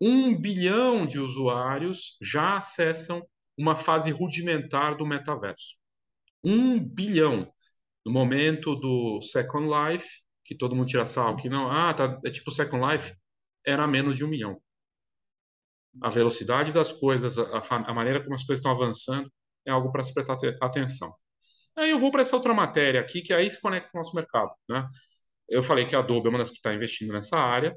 um 0.00 0.36
bilhão 0.38 1.06
de 1.06 1.18
usuários 1.18 2.16
já 2.20 2.56
acessam 2.56 3.26
uma 3.56 3.76
fase 3.76 4.10
rudimentar 4.10 4.96
do 4.96 5.06
metaverso. 5.06 5.76
Um 6.44 6.78
bilhão. 6.78 7.50
No 8.04 8.12
momento 8.12 8.76
do 8.76 9.20
Second 9.20 9.68
Life, 9.68 10.22
que 10.44 10.54
todo 10.56 10.76
mundo 10.76 10.88
tira 10.88 11.04
sal, 11.04 11.36
que 11.36 11.48
não, 11.48 11.70
ah, 11.70 11.92
tá, 11.92 12.20
é 12.24 12.30
tipo 12.30 12.50
Second 12.50 12.84
Life, 12.86 13.14
era 13.66 13.86
menos 13.86 14.16
de 14.16 14.24
um 14.24 14.28
milhão. 14.28 14.60
A 16.00 16.08
velocidade 16.08 16.72
das 16.72 16.92
coisas, 16.92 17.38
a, 17.38 17.60
a 17.70 17.94
maneira 17.94 18.22
como 18.22 18.34
as 18.34 18.44
coisas 18.44 18.58
estão 18.60 18.70
avançando, 18.70 19.32
é 19.64 19.70
algo 19.70 19.90
para 19.90 20.02
se 20.02 20.14
prestar 20.14 20.36
atenção. 20.60 21.10
Aí 21.76 21.90
eu 21.90 21.98
vou 21.98 22.10
para 22.10 22.20
essa 22.20 22.36
outra 22.36 22.54
matéria 22.54 23.00
aqui, 23.00 23.22
que 23.22 23.32
aí 23.32 23.50
se 23.50 23.60
conecta 23.60 23.90
com 23.90 23.98
o 23.98 24.00
nosso 24.00 24.14
mercado. 24.14 24.52
Né? 24.68 24.86
Eu 25.48 25.62
falei 25.62 25.84
que 25.84 25.96
a 25.96 25.98
Adobe 25.98 26.26
é 26.28 26.30
uma 26.30 26.38
das 26.38 26.50
que 26.50 26.56
está 26.56 26.72
investindo 26.72 27.12
nessa 27.12 27.38
área. 27.38 27.76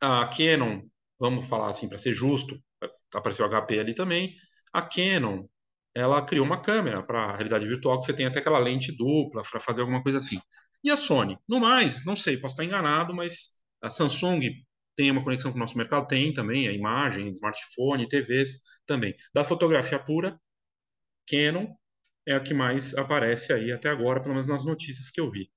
A 0.00 0.26
Canon 0.28 0.82
vamos 1.18 1.46
falar 1.46 1.68
assim, 1.68 1.88
para 1.88 1.98
ser 1.98 2.12
justo, 2.12 2.58
apareceu 3.12 3.46
HP 3.48 3.78
ali 3.78 3.94
também, 3.94 4.32
a 4.72 4.82
Canon, 4.82 5.44
ela 5.94 6.24
criou 6.24 6.44
uma 6.44 6.60
câmera 6.60 7.02
para 7.02 7.32
realidade 7.32 7.66
virtual 7.66 7.98
que 7.98 8.04
você 8.04 8.12
tem 8.12 8.26
até 8.26 8.38
aquela 8.40 8.58
lente 8.58 8.96
dupla 8.96 9.42
para 9.42 9.60
fazer 9.60 9.80
alguma 9.80 10.02
coisa 10.02 10.18
assim. 10.18 10.40
E 10.82 10.90
a 10.90 10.96
Sony? 10.96 11.36
No 11.48 11.60
mais, 11.60 12.04
não 12.04 12.14
sei, 12.14 12.36
posso 12.36 12.54
estar 12.54 12.64
enganado, 12.64 13.14
mas 13.14 13.60
a 13.82 13.90
Samsung 13.90 14.40
tem 14.96 15.10
uma 15.10 15.22
conexão 15.22 15.50
com 15.50 15.56
o 15.58 15.60
nosso 15.60 15.76
mercado? 15.76 16.06
Tem 16.06 16.32
também, 16.32 16.68
a 16.68 16.72
imagem, 16.72 17.30
smartphone, 17.30 18.08
TVs 18.08 18.62
também. 18.86 19.14
Da 19.34 19.44
fotografia 19.44 19.98
pura, 19.98 20.38
Canon 21.28 21.68
é 22.26 22.34
a 22.34 22.40
que 22.40 22.54
mais 22.54 22.94
aparece 22.96 23.52
aí 23.52 23.72
até 23.72 23.88
agora, 23.88 24.20
pelo 24.20 24.34
menos 24.34 24.46
nas 24.46 24.64
notícias 24.64 25.10
que 25.10 25.20
eu 25.20 25.30
vi. 25.30 25.50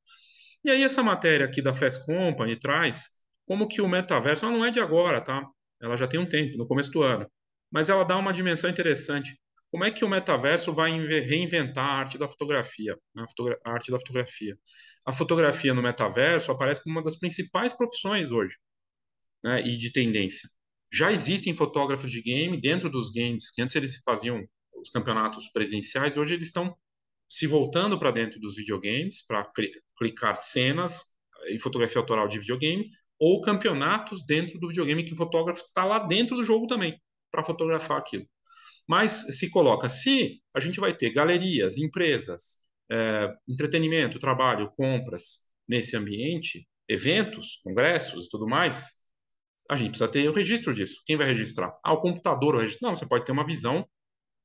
E 0.63 0.69
aí 0.71 0.83
essa 0.83 1.03
matéria 1.03 1.45
aqui 1.45 1.61
da 1.61 1.73
Fast 1.73 2.05
Company 2.05 2.57
traz 2.57 3.09
como 3.45 3.67
que 3.67 3.81
o 3.81 3.87
metaverso, 3.87 4.45
ela 4.45 4.55
não 4.57 4.65
é 4.65 4.71
de 4.71 4.79
agora, 4.79 5.21
tá? 5.21 5.43
Ela 5.81 5.97
já 5.97 6.07
tem 6.07 6.19
um 6.19 6.25
tempo, 6.27 6.57
no 6.57 6.67
começo 6.67 6.91
do 6.91 7.01
ano. 7.03 7.29
Mas 7.71 7.89
ela 7.89 8.03
dá 8.03 8.17
uma 8.17 8.33
dimensão 8.33 8.69
interessante. 8.69 9.39
Como 9.71 9.85
é 9.85 9.91
que 9.91 10.03
o 10.03 10.09
metaverso 10.09 10.73
vai 10.73 10.91
reinventar 10.91 11.85
a 11.85 11.99
arte 11.99 12.17
da 12.17 12.27
fotografia? 12.27 12.97
Né? 13.15 13.23
A 13.63 13.71
arte 13.71 13.89
da 13.89 13.97
fotografia. 13.97 14.57
A 15.05 15.13
fotografia 15.13 15.73
no 15.73 15.81
metaverso 15.81 16.51
aparece 16.51 16.83
como 16.83 16.97
uma 16.97 17.03
das 17.03 17.17
principais 17.17 17.73
profissões 17.73 18.31
hoje, 18.31 18.55
né? 19.41 19.65
E 19.65 19.77
de 19.77 19.91
tendência. 19.91 20.49
Já 20.93 21.13
existem 21.13 21.55
fotógrafos 21.55 22.11
de 22.11 22.21
game 22.21 22.59
dentro 22.59 22.89
dos 22.89 23.11
games, 23.11 23.49
que 23.49 23.61
antes 23.61 23.75
eles 23.77 24.01
faziam 24.03 24.45
os 24.75 24.89
campeonatos 24.89 25.47
presenciais, 25.53 26.17
hoje 26.17 26.33
eles 26.33 26.47
estão 26.47 26.75
se 27.29 27.47
voltando 27.47 27.97
para 27.97 28.11
dentro 28.11 28.41
dos 28.41 28.57
videogames, 28.57 29.25
para 29.25 29.49
clicar 29.97 30.35
cenas 30.35 31.15
em 31.47 31.57
fotografia 31.57 31.99
autoral 32.01 32.27
de 32.27 32.39
videogame, 32.39 32.89
ou 33.17 33.39
campeonatos 33.39 34.25
dentro 34.25 34.59
do 34.59 34.67
videogame 34.67 35.05
que 35.05 35.13
o 35.13 35.15
fotógrafo 35.15 35.63
está 35.63 35.85
lá 35.85 35.99
dentro 35.99 36.35
do 36.35 36.43
jogo 36.43 36.67
também 36.67 36.99
para 37.31 37.43
fotografar 37.43 37.97
aquilo. 37.97 38.25
Mas 38.87 39.37
se 39.37 39.49
coloca, 39.49 39.87
se 39.87 40.41
a 40.53 40.59
gente 40.59 40.79
vai 40.79 40.95
ter 40.95 41.11
galerias, 41.11 41.77
empresas, 41.77 42.67
é, 42.91 43.33
entretenimento, 43.47 44.19
trabalho, 44.19 44.71
compras 44.75 45.51
nesse 45.67 45.95
ambiente, 45.95 46.67
eventos, 46.87 47.57
congressos 47.63 48.25
e 48.25 48.29
tudo 48.29 48.47
mais, 48.47 49.01
a 49.69 49.77
gente 49.77 49.89
precisa 49.91 50.09
ter 50.09 50.27
o 50.27 50.33
registro 50.33 50.73
disso. 50.73 51.01
Quem 51.05 51.15
vai 51.15 51.27
registrar? 51.27 51.73
Ah, 51.83 51.93
o 51.93 52.01
computador 52.01 52.57
vai. 52.57 52.67
Não, 52.81 52.95
você 52.95 53.05
pode 53.05 53.23
ter 53.23 53.31
uma 53.31 53.45
visão 53.45 53.87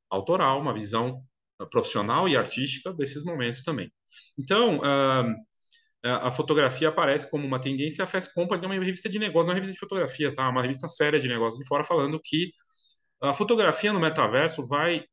autoral, 0.09 0.61
uma 0.61 0.73
visão 0.73 1.25
profissional 1.71 2.29
e 2.29 2.37
artística 2.37 2.93
desses 2.93 3.25
momentos 3.25 3.63
também. 3.63 3.91
Então, 4.39 4.79
uh, 4.79 5.35
a 6.05 6.31
fotografia 6.31 6.89
aparece 6.89 7.29
como 7.31 7.47
uma 7.47 7.61
tendência. 7.61 8.05
A 8.05 8.07
Fast 8.07 8.33
Company 8.35 8.65
é 8.65 8.67
uma 8.67 8.75
revista 8.75 9.09
de 9.09 9.19
negócios, 9.19 9.47
não 9.47 9.53
é 9.53 9.55
uma 9.55 9.61
revista 9.61 9.73
de 9.73 9.81
fotografia, 9.81 10.33
tá? 10.33 10.45
É 10.45 10.49
uma 10.49 10.63
revista 10.63 10.89
séria 10.89 11.19
de 11.19 11.29
negócios 11.29 11.61
de 11.61 11.67
fora, 11.67 11.83
falando 11.83 12.21
que 12.23 12.53
a 13.31 13.35
fotografia 13.35 13.93
no 13.93 14.01
metaverso 14.01 14.67
vai 14.67 15.05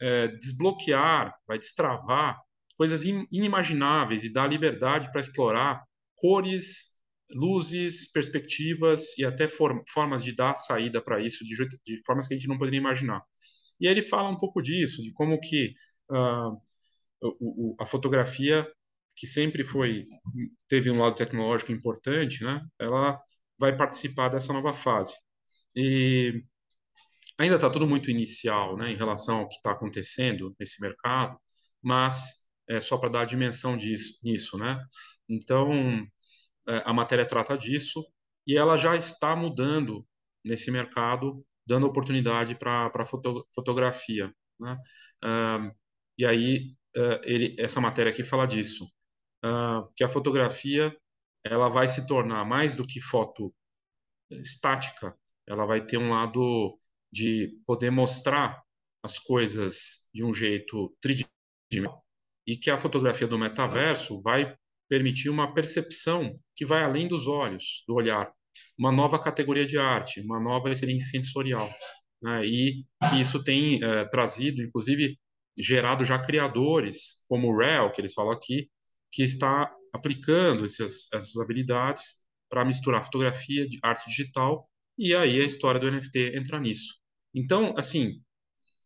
é, 0.00 0.28
desbloquear, 0.28 1.34
vai 1.46 1.58
destravar 1.58 2.38
coisas 2.76 3.04
inimagináveis 3.04 4.24
e 4.24 4.32
dá 4.32 4.46
liberdade 4.46 5.10
para 5.10 5.20
explorar 5.20 5.84
cores, 6.16 6.94
luzes, 7.30 8.10
perspectivas 8.10 9.16
e 9.18 9.24
até 9.24 9.48
form 9.48 9.80
formas 9.88 10.22
de 10.22 10.34
dar 10.34 10.56
saída 10.56 11.00
para 11.02 11.20
isso 11.20 11.44
de, 11.44 11.54
de, 11.84 12.04
formas 12.04 12.26
que 12.26 12.34
a 12.34 12.36
gente 12.36 12.48
não 12.48 12.58
poderia 12.58 12.80
imaginar. 12.80 13.22
E 13.80 13.86
ele 13.86 14.02
fala 14.02 14.28
um 14.28 14.36
pouco 14.36 14.62
disso, 14.62 15.02
de 15.02 15.12
como 15.12 15.38
que 15.40 15.74
uh, 16.10 16.60
o, 17.22 17.72
o, 17.72 17.76
a 17.80 17.86
fotografia, 17.86 18.66
que 19.16 19.26
sempre 19.26 19.64
foi 19.64 20.06
teve 20.68 20.90
um 20.90 21.00
lado 21.00 21.16
tecnológico 21.16 21.72
importante, 21.72 22.44
né? 22.44 22.60
Ela 22.78 23.16
vai 23.58 23.76
participar 23.76 24.28
dessa 24.28 24.52
nova 24.52 24.72
fase. 24.72 25.14
E 25.76 26.42
ainda 27.38 27.56
está 27.56 27.70
tudo 27.70 27.86
muito 27.86 28.10
inicial, 28.10 28.76
né, 28.76 28.92
em 28.92 28.96
relação 28.96 29.40
ao 29.40 29.48
que 29.48 29.56
está 29.56 29.72
acontecendo 29.72 30.54
nesse 30.58 30.80
mercado, 30.80 31.38
mas 31.82 32.44
é 32.68 32.80
só 32.80 32.98
para 32.98 33.10
dar 33.10 33.20
a 33.22 33.26
dimensão 33.26 33.76
disso, 33.76 34.18
nisso, 34.22 34.58
né? 34.58 34.82
Então 35.28 35.70
é, 36.68 36.82
a 36.84 36.92
matéria 36.92 37.26
trata 37.26 37.56
disso 37.58 38.04
e 38.46 38.56
ela 38.56 38.76
já 38.76 38.96
está 38.96 39.34
mudando 39.36 40.06
nesse 40.44 40.70
mercado, 40.70 41.44
dando 41.66 41.86
oportunidade 41.86 42.54
para 42.56 42.90
a 42.94 43.06
foto, 43.06 43.46
fotografia. 43.54 44.32
Né? 44.60 44.76
Uh, 45.24 45.74
e 46.18 46.26
aí, 46.26 46.76
uh, 46.96 47.20
ele, 47.22 47.56
essa 47.58 47.80
matéria 47.80 48.12
aqui 48.12 48.22
fala 48.22 48.46
disso, 48.46 48.84
uh, 49.44 49.90
que 49.96 50.04
a 50.04 50.08
fotografia 50.08 50.94
ela 51.44 51.68
vai 51.68 51.88
se 51.88 52.06
tornar 52.06 52.44
mais 52.44 52.76
do 52.76 52.86
que 52.86 53.00
foto 53.00 53.54
estática, 54.30 55.16
ela 55.46 55.66
vai 55.66 55.84
ter 55.84 55.98
um 55.98 56.10
lado 56.10 56.78
de 57.14 57.56
poder 57.64 57.90
mostrar 57.90 58.60
as 59.00 59.20
coisas 59.20 60.08
de 60.12 60.24
um 60.24 60.34
jeito 60.34 60.92
tridimensional 61.00 62.04
e 62.44 62.56
que 62.56 62.70
a 62.70 62.76
fotografia 62.76 63.28
do 63.28 63.38
metaverso 63.38 64.20
vai 64.20 64.56
permitir 64.88 65.30
uma 65.30 65.54
percepção 65.54 66.36
que 66.56 66.64
vai 66.66 66.82
além 66.82 67.06
dos 67.06 67.28
olhos, 67.28 67.84
do 67.86 67.94
olhar, 67.94 68.32
uma 68.76 68.90
nova 68.90 69.16
categoria 69.18 69.64
de 69.64 69.78
arte, 69.78 70.20
uma 70.20 70.40
nova 70.40 70.70
experiência 70.70 71.12
sensorial, 71.12 71.72
né? 72.20 72.44
e 72.44 72.84
que 73.08 73.20
isso 73.20 73.44
tem 73.44 73.82
é, 73.82 74.04
trazido, 74.06 74.60
inclusive, 74.60 75.16
gerado 75.56 76.04
já 76.04 76.18
criadores, 76.18 77.24
como 77.28 77.48
o 77.48 77.56
Rel, 77.56 77.92
que 77.92 78.00
eles 78.00 78.12
falam 78.12 78.32
aqui, 78.32 78.68
que 79.12 79.22
está 79.22 79.72
aplicando 79.92 80.64
essas, 80.64 81.06
essas 81.12 81.36
habilidades 81.36 82.24
para 82.50 82.64
misturar 82.64 83.04
fotografia, 83.04 83.68
de 83.68 83.78
arte 83.82 84.08
digital, 84.08 84.68
e 84.98 85.14
aí 85.14 85.40
a 85.40 85.44
história 85.44 85.80
do 85.80 85.90
NFT 85.90 86.36
entra 86.36 86.58
nisso. 86.58 87.03
Então, 87.34 87.74
assim, 87.76 88.22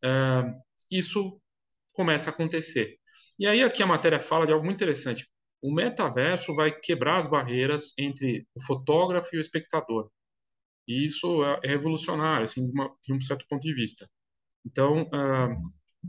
é, 0.05 0.43
isso 0.91 1.41
começa 1.95 2.31
a 2.31 2.33
acontecer. 2.33 2.97
E 3.39 3.47
aí 3.47 3.63
aqui 3.63 3.83
a 3.83 3.87
matéria 3.87 4.21
fala 4.21 4.47
de 4.47 4.53
algo 4.53 4.65
muito 4.65 4.83
interessante 4.83 5.29
o 5.61 5.73
metaverso 5.73 6.55
vai 6.55 6.71
quebrar 6.71 7.19
as 7.19 7.29
barreiras 7.29 7.93
entre 7.99 8.47
o 8.55 8.63
fotógrafo 8.63 9.35
e 9.35 9.39
o 9.39 9.41
espectador. 9.41 10.11
E 10.87 11.05
isso 11.05 11.45
é 11.45 11.69
revolucionário, 11.69 12.45
assim, 12.45 12.65
de, 12.67 12.73
uma, 12.73 12.91
de 13.03 13.13
um 13.13 13.21
certo 13.21 13.47
ponto 13.49 13.63
de 13.63 13.75
vista. 13.75 14.09
Então, 14.65 15.03
uh, 15.03 15.69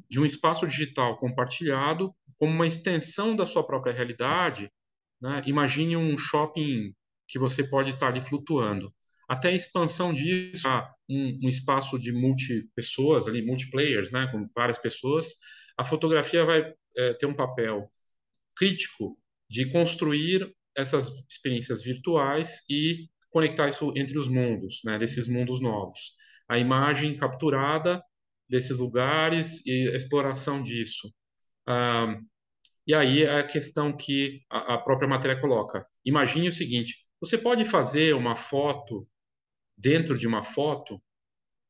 de 0.09 0.19
um 0.19 0.25
espaço 0.25 0.67
digital 0.67 1.17
compartilhado 1.17 2.13
como 2.37 2.53
uma 2.53 2.67
extensão 2.67 3.35
da 3.35 3.45
sua 3.45 3.65
própria 3.65 3.93
realidade, 3.93 4.71
né? 5.21 5.41
imagine 5.45 5.97
um 5.97 6.15
shopping 6.17 6.93
que 7.27 7.37
você 7.37 7.67
pode 7.67 7.91
estar 7.91 8.07
ali 8.07 8.21
flutuando. 8.21 8.93
Até 9.29 9.49
a 9.49 9.53
expansão 9.53 10.13
disso, 10.13 10.67
um, 11.07 11.39
um 11.43 11.47
espaço 11.47 11.99
de 11.99 12.11
multi-pessoas, 12.11 13.27
ali, 13.27 13.45
multiplayers, 13.45 14.11
né? 14.11 14.27
com 14.31 14.49
várias 14.55 14.79
pessoas, 14.79 15.35
a 15.77 15.83
fotografia 15.83 16.43
vai 16.43 16.73
é, 16.97 17.13
ter 17.13 17.27
um 17.27 17.33
papel 17.33 17.91
crítico 18.55 19.17
de 19.49 19.71
construir 19.71 20.51
essas 20.75 21.23
experiências 21.29 21.83
virtuais 21.83 22.65
e 22.69 23.07
conectar 23.29 23.67
isso 23.69 23.93
entre 23.95 24.17
os 24.17 24.27
mundos, 24.27 24.81
né, 24.83 24.97
desses 24.97 25.27
mundos 25.27 25.61
novos. 25.61 26.13
A 26.47 26.57
imagem 26.57 27.15
capturada 27.15 28.03
desses 28.49 28.79
lugares 28.79 29.65
e 29.65 29.89
a 29.89 29.95
exploração 29.95 30.63
disso. 30.63 31.13
Ah, 31.67 32.17
e 32.87 32.93
aí 32.93 33.23
é 33.23 33.39
a 33.39 33.45
questão 33.45 33.95
que 33.95 34.41
a, 34.49 34.75
a 34.75 34.77
própria 34.79 35.07
matéria 35.07 35.39
coloca. 35.39 35.85
Imagine 36.03 36.47
o 36.47 36.51
seguinte: 36.51 36.95
você 37.21 37.37
pode 37.37 37.63
fazer 37.63 38.15
uma 38.15 38.35
foto 38.35 39.07
dentro 39.79 40.17
de 40.17 40.27
uma 40.27 40.43
foto 40.43 41.01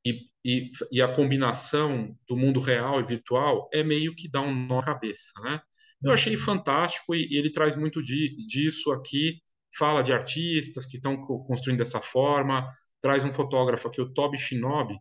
e, 0.06 0.30
e, 0.44 0.72
e, 0.92 1.02
a 1.02 1.14
combinação 1.14 2.18
do 2.28 2.36
mundo 2.36 2.60
real 2.60 3.00
e 3.00 3.04
virtual 3.04 3.70
é 3.72 3.84
meio 3.84 4.16
que 4.16 4.30
dá 4.30 4.42
um 4.42 4.54
nó 4.54 4.78
na 4.78 4.82
cabeça, 4.82 5.32
né? 5.44 5.62
Eu 6.02 6.12
achei 6.12 6.38
fantástico 6.38 7.14
e, 7.14 7.28
e 7.30 7.38
ele 7.38 7.52
traz 7.52 7.76
muito 7.76 8.02
de, 8.02 8.36
disso 8.48 8.92
aqui, 8.92 9.42
fala 9.78 10.02
de 10.02 10.14
artistas 10.14 10.86
que 10.86 10.96
estão 10.96 11.18
construindo 11.44 11.80
dessa 11.80 12.02
forma, 12.02 12.66
traz 13.02 13.26
um 13.26 13.32
fotógrafo 13.32 13.90
aqui, 13.90 14.02
o 14.02 14.12
Toby 14.12 14.38
Shinobi, 14.38 14.98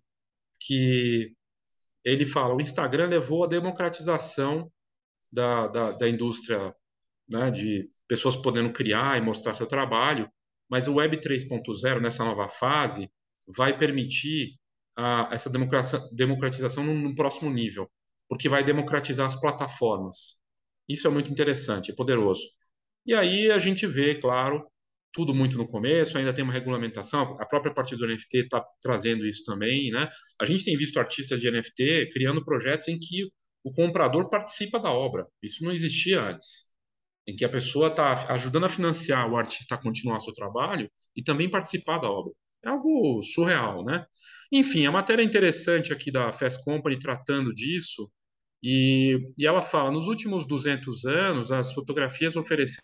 que 0.61 1.33
ele 2.05 2.27
fala, 2.27 2.55
o 2.55 2.61
Instagram 2.61 3.09
levou 3.09 3.44
a 3.44 3.49
democratização 3.49 4.71
da, 5.33 5.68
da, 5.68 5.92
da 5.92 6.09
indústria, 6.09 6.75
né, 7.29 7.51
de 7.51 7.88
pessoas 8.09 8.37
podendo 8.37 8.73
criar 8.73 9.18
e 9.18 9.25
mostrar 9.25 9.55
seu 9.55 9.66
trabalho, 9.66 10.29
mas 10.68 10.88
o 10.88 10.94
Web 10.94 11.18
3.0, 11.18 12.00
nessa 12.00 12.24
nova 12.24 12.48
fase, 12.48 13.11
vai 13.57 13.76
permitir 13.76 14.59
a, 14.96 15.28
essa 15.33 15.50
democratização 16.12 16.85
num 16.85 17.14
próximo 17.14 17.50
nível, 17.50 17.90
porque 18.28 18.48
vai 18.48 18.64
democratizar 18.64 19.26
as 19.26 19.37
plataformas. 19.40 20.38
Isso 20.88 21.07
é 21.07 21.11
muito 21.11 21.31
interessante, 21.31 21.90
é 21.90 21.94
poderoso. 21.94 22.42
E 23.07 23.14
aí 23.14 23.50
a 23.50 23.59
gente 23.59 23.87
vê, 23.87 24.14
claro, 24.14 24.66
tudo 25.12 25.35
muito 25.35 25.57
no 25.57 25.66
começo, 25.66 26.18
ainda 26.18 26.33
tem 26.33 26.44
uma 26.44 26.52
regulamentação, 26.52 27.37
a 27.40 27.46
própria 27.46 27.72
parte 27.72 27.96
do 27.96 28.07
NFT 28.07 28.38
está 28.38 28.64
trazendo 28.81 29.26
isso 29.26 29.44
também, 29.44 29.90
né? 29.90 30.09
A 30.40 30.44
gente 30.44 30.64
tem 30.64 30.76
visto 30.76 30.98
artistas 30.98 31.40
de 31.40 31.50
NFT 31.50 32.11
criando 32.12 32.44
projetos 32.44 32.88
em 32.88 32.98
que 32.98 33.31
o 33.64 33.72
comprador 33.72 34.28
participa 34.28 34.78
da 34.78 34.90
obra. 34.90 35.26
Isso 35.42 35.64
não 35.64 35.72
existia 35.72 36.20
antes. 36.22 36.67
Em 37.29 37.37
que 37.37 37.45
a 37.45 37.49
pessoa 37.51 37.88
está 37.88 38.33
ajudando 38.33 38.64
a 38.64 38.69
financiar 38.71 39.31
o 39.31 39.37
artista 39.37 39.75
a 39.75 39.79
continuar 39.79 40.21
seu 40.21 40.33
trabalho 40.33 40.91
e 41.14 41.23
também 41.23 41.51
participar 41.51 41.99
da 41.99 42.11
obra. 42.11 42.33
É 42.64 42.71
algo 42.71 43.23
surreal, 43.23 43.85
né? 43.85 44.07
Enfim, 44.51 44.87
a 44.87 44.93
matéria 44.93 45.23
interessante 45.23 45.93
aqui 45.93 46.11
da 46.11 46.33
Fast 46.33 46.64
Company 46.64 46.99
tratando 46.99 47.55
disso 47.55 48.11
e, 48.62 49.33
e 49.37 49.47
ela 49.47 49.62
fala: 49.62 49.91
nos 49.91 50.09
últimos 50.09 50.47
200 50.47 51.05
anos, 51.05 51.53
as 51.53 51.73
fotografias 51.73 52.37
ofereceram. 52.37 52.83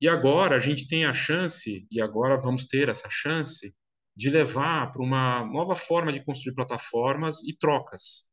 E 0.00 0.08
agora 0.08 0.56
a 0.56 0.58
gente 0.60 0.86
tem 0.86 1.04
a 1.04 1.12
chance, 1.12 1.86
e 1.90 2.00
agora 2.00 2.36
vamos 2.36 2.66
ter 2.66 2.88
essa 2.88 3.08
chance, 3.10 3.74
de 4.16 4.30
levar 4.30 4.92
para 4.92 5.02
uma 5.02 5.44
nova 5.44 5.74
forma 5.74 6.12
de 6.12 6.24
construir 6.24 6.54
plataformas 6.54 7.42
e 7.44 7.56
trocas. 7.56 8.28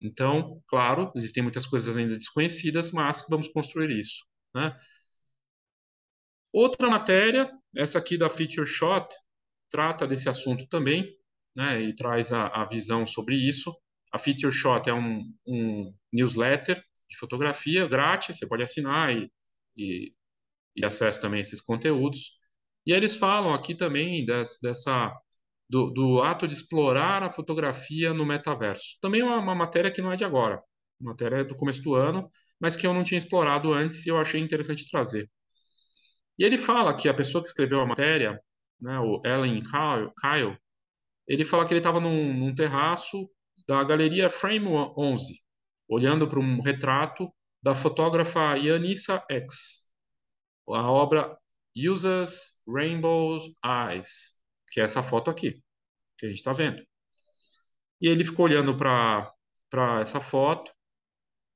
Então, 0.00 0.62
claro, 0.68 1.10
existem 1.16 1.42
muitas 1.42 1.66
coisas 1.66 1.96
ainda 1.96 2.16
desconhecidas, 2.16 2.92
mas 2.92 3.24
vamos 3.28 3.48
construir 3.48 3.90
isso. 3.98 4.24
Né? 4.54 4.76
Outra 6.52 6.88
matéria, 6.88 7.50
essa 7.74 7.98
aqui 7.98 8.16
da 8.16 8.28
Feature 8.28 8.66
Shot, 8.66 9.06
trata 9.70 10.06
desse 10.06 10.28
assunto 10.28 10.66
também, 10.68 11.14
né, 11.54 11.82
e 11.82 11.94
traz 11.94 12.32
a, 12.32 12.46
a 12.48 12.66
visão 12.66 13.04
sobre 13.04 13.34
isso. 13.34 13.74
A 14.12 14.18
Feature 14.18 14.52
Shot 14.52 14.88
é 14.88 14.94
um, 14.94 15.32
um, 15.46 15.94
newsletter 16.12 16.82
de 17.08 17.16
fotografia 17.18 17.86
grátis, 17.86 18.36
você 18.36 18.46
pode 18.46 18.62
assinar 18.62 19.14
e, 19.14 19.30
e, 19.76 20.14
e 20.76 20.84
acesso 20.84 21.20
também 21.20 21.38
a 21.38 21.42
esses 21.42 21.60
conteúdos. 21.60 22.38
E 22.86 22.92
eles 22.92 23.16
falam 23.16 23.52
aqui 23.52 23.74
também 23.74 24.24
dessa, 24.24 24.58
dessa 24.62 25.12
do, 25.68 25.90
do, 25.90 26.22
ato 26.22 26.46
de 26.46 26.54
explorar 26.54 27.22
a 27.22 27.30
fotografia 27.30 28.14
no 28.14 28.24
metaverso. 28.24 28.96
Também 29.00 29.20
é 29.20 29.24
uma, 29.24 29.38
uma 29.38 29.54
matéria 29.54 29.90
que 29.90 30.00
não 30.00 30.12
é 30.12 30.16
de 30.16 30.24
agora, 30.24 30.62
matéria 31.00 31.44
do 31.44 31.56
começo 31.56 31.82
do 31.82 31.94
ano, 31.94 32.30
mas 32.60 32.76
que 32.76 32.86
eu 32.86 32.94
não 32.94 33.02
tinha 33.04 33.18
explorado 33.18 33.72
antes 33.72 34.06
e 34.06 34.08
eu 34.08 34.18
achei 34.18 34.40
interessante 34.40 34.90
trazer. 34.90 35.28
E 36.38 36.44
ele 36.44 36.58
fala 36.58 36.94
que 36.96 37.08
a 37.08 37.14
pessoa 37.14 37.42
que 37.42 37.48
escreveu 37.48 37.80
a 37.80 37.86
matéria, 37.86 38.40
né, 38.80 38.98
o 39.00 39.20
Ellen 39.24 39.62
Kyle, 39.62 40.58
ele 41.26 41.44
fala 41.44 41.66
que 41.66 41.72
ele 41.72 41.80
estava 41.80 42.00
num, 42.00 42.32
num, 42.32 42.54
terraço 42.54 43.28
da 43.66 43.82
galeria 43.82 44.30
Frame 44.30 44.68
11, 44.68 45.40
olhando 45.88 46.28
para 46.28 46.38
um 46.38 46.60
retrato 46.60 47.32
da 47.62 47.74
fotógrafa 47.74 48.56
Yanissa 48.56 49.24
X, 49.30 49.90
a 50.68 50.90
obra 50.90 51.36
Uses 51.76 52.62
Rainbow's 52.68 53.44
Eyes, 53.64 54.35
que 54.76 54.80
é 54.82 54.84
essa 54.84 55.02
foto 55.02 55.30
aqui, 55.30 55.52
que 56.18 56.26
a 56.26 56.28
gente 56.28 56.36
está 56.36 56.52
vendo. 56.52 56.84
E 57.98 58.08
ele 58.08 58.26
ficou 58.26 58.44
olhando 58.44 58.76
para 58.76 59.32
essa 60.02 60.20
foto 60.20 60.70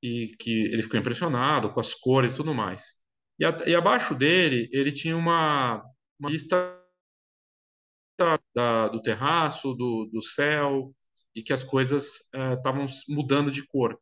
e 0.01 0.35
que 0.39 0.63
ele 0.73 0.81
ficou 0.81 0.99
impressionado 0.99 1.69
com 1.71 1.79
as 1.79 1.93
cores 1.93 2.33
e 2.33 2.37
tudo 2.37 2.55
mais. 2.55 3.03
E, 3.37 3.45
a, 3.45 3.55
e 3.67 3.75
abaixo 3.75 4.15
dele, 4.15 4.67
ele 4.71 4.91
tinha 4.91 5.15
uma, 5.15 5.83
uma 6.19 6.31
lista 6.31 6.75
da, 8.55 8.87
do 8.87 8.99
terraço, 9.03 9.75
do, 9.75 10.09
do 10.11 10.21
céu, 10.23 10.91
e 11.35 11.43
que 11.43 11.53
as 11.53 11.63
coisas 11.63 12.21
estavam 12.57 12.85
uh, 12.85 12.89
mudando 13.07 13.51
de 13.51 13.63
cor. 13.67 14.01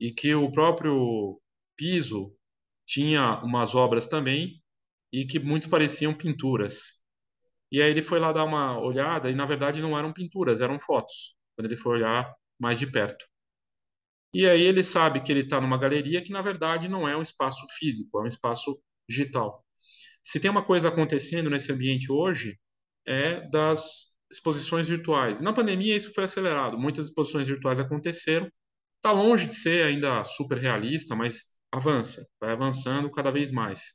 e 0.00 0.10
que 0.10 0.34
o 0.34 0.50
próprio 0.50 1.40
piso 1.76 2.36
tinha 2.84 3.40
umas 3.44 3.76
obras 3.76 4.08
também 4.08 4.60
e 5.12 5.24
que 5.24 5.38
muito 5.38 5.70
pareciam 5.70 6.12
pinturas. 6.12 6.99
E 7.70 7.80
aí 7.80 7.90
ele 7.90 8.02
foi 8.02 8.18
lá 8.18 8.32
dar 8.32 8.44
uma 8.44 8.78
olhada 8.78 9.30
e 9.30 9.34
na 9.34 9.46
verdade 9.46 9.80
não 9.80 9.96
eram 9.96 10.12
pinturas, 10.12 10.60
eram 10.60 10.78
fotos, 10.78 11.36
quando 11.56 11.66
ele 11.66 11.76
foi 11.76 11.94
olhar 11.98 12.34
mais 12.58 12.78
de 12.78 12.86
perto. 12.86 13.24
E 14.32 14.46
aí 14.46 14.62
ele 14.62 14.82
sabe 14.84 15.22
que 15.22 15.32
ele 15.32 15.40
está 15.40 15.60
numa 15.60 15.78
galeria 15.78 16.22
que 16.22 16.32
na 16.32 16.42
verdade 16.42 16.88
não 16.88 17.08
é 17.08 17.16
um 17.16 17.22
espaço 17.22 17.64
físico, 17.78 18.18
é 18.18 18.22
um 18.22 18.26
espaço 18.26 18.80
digital. 19.08 19.64
Se 20.22 20.40
tem 20.40 20.50
uma 20.50 20.64
coisa 20.64 20.88
acontecendo 20.88 21.50
nesse 21.50 21.72
ambiente 21.72 22.12
hoje, 22.12 22.58
é 23.06 23.48
das 23.48 24.14
exposições 24.30 24.88
virtuais. 24.88 25.40
Na 25.40 25.52
pandemia 25.52 25.96
isso 25.96 26.12
foi 26.14 26.24
acelerado, 26.24 26.78
muitas 26.78 27.08
exposições 27.08 27.48
virtuais 27.48 27.80
aconteceram. 27.80 28.48
Está 28.96 29.12
longe 29.12 29.46
de 29.46 29.54
ser 29.54 29.84
ainda 29.86 30.24
super 30.24 30.58
realista, 30.58 31.16
mas 31.16 31.58
avança, 31.72 32.24
vai 32.40 32.52
avançando 32.52 33.10
cada 33.10 33.30
vez 33.30 33.50
mais. 33.50 33.94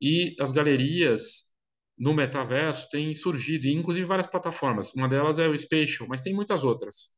E 0.00 0.36
as 0.40 0.52
galerias 0.52 1.53
no 1.96 2.12
metaverso 2.12 2.88
têm 2.88 3.14
surgido, 3.14 3.66
inclusive 3.68 4.06
várias 4.06 4.26
plataformas. 4.26 4.92
Uma 4.94 5.08
delas 5.08 5.38
é 5.38 5.48
o 5.48 5.56
Spatial, 5.56 6.08
mas 6.08 6.22
tem 6.22 6.34
muitas 6.34 6.64
outras. 6.64 7.16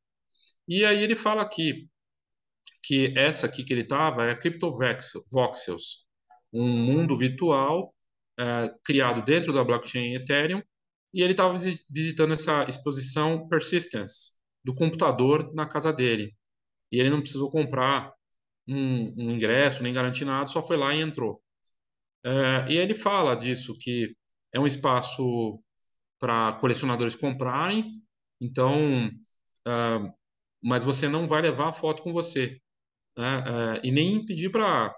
E 0.68 0.84
aí 0.84 1.02
ele 1.02 1.16
fala 1.16 1.42
aqui 1.42 1.88
que 2.82 3.12
essa 3.16 3.46
aqui 3.46 3.64
que 3.64 3.72
ele 3.72 3.82
estava 3.82 4.24
é 4.24 4.32
a 4.32 4.38
CryptoVoxels, 4.38 6.04
um 6.52 6.66
mundo 6.66 7.16
virtual 7.16 7.94
é, 8.38 8.70
criado 8.84 9.24
dentro 9.24 9.52
da 9.52 9.64
blockchain 9.64 10.14
Ethereum, 10.14 10.62
e 11.12 11.22
ele 11.22 11.32
estava 11.32 11.54
visitando 11.56 12.34
essa 12.34 12.64
exposição 12.68 13.48
Persistence 13.48 14.36
do 14.62 14.74
computador 14.74 15.52
na 15.54 15.66
casa 15.66 15.92
dele. 15.92 16.34
E 16.92 17.00
ele 17.00 17.10
não 17.10 17.20
precisou 17.20 17.50
comprar 17.50 18.12
um, 18.68 19.14
um 19.16 19.30
ingresso 19.30 19.82
nem 19.82 19.92
garantir 19.94 20.24
nada, 20.24 20.46
só 20.46 20.62
foi 20.62 20.76
lá 20.76 20.94
e 20.94 21.00
entrou. 21.00 21.40
É, 22.24 22.72
e 22.72 22.76
ele 22.76 22.94
fala 22.94 23.34
disso, 23.34 23.76
que 23.78 24.14
é 24.56 24.60
um 24.60 24.66
espaço 24.66 25.62
para 26.18 26.54
colecionadores 26.54 27.14
comprarem, 27.14 27.90
então, 28.40 29.06
uh, 29.08 30.12
mas 30.62 30.82
você 30.82 31.08
não 31.08 31.28
vai 31.28 31.42
levar 31.42 31.68
a 31.68 31.72
foto 31.72 32.02
com 32.02 32.12
você, 32.12 32.58
né? 33.16 33.40
Uh, 33.40 33.80
e 33.86 33.92
nem 33.92 34.24
pedir 34.24 34.50
para 34.50 34.94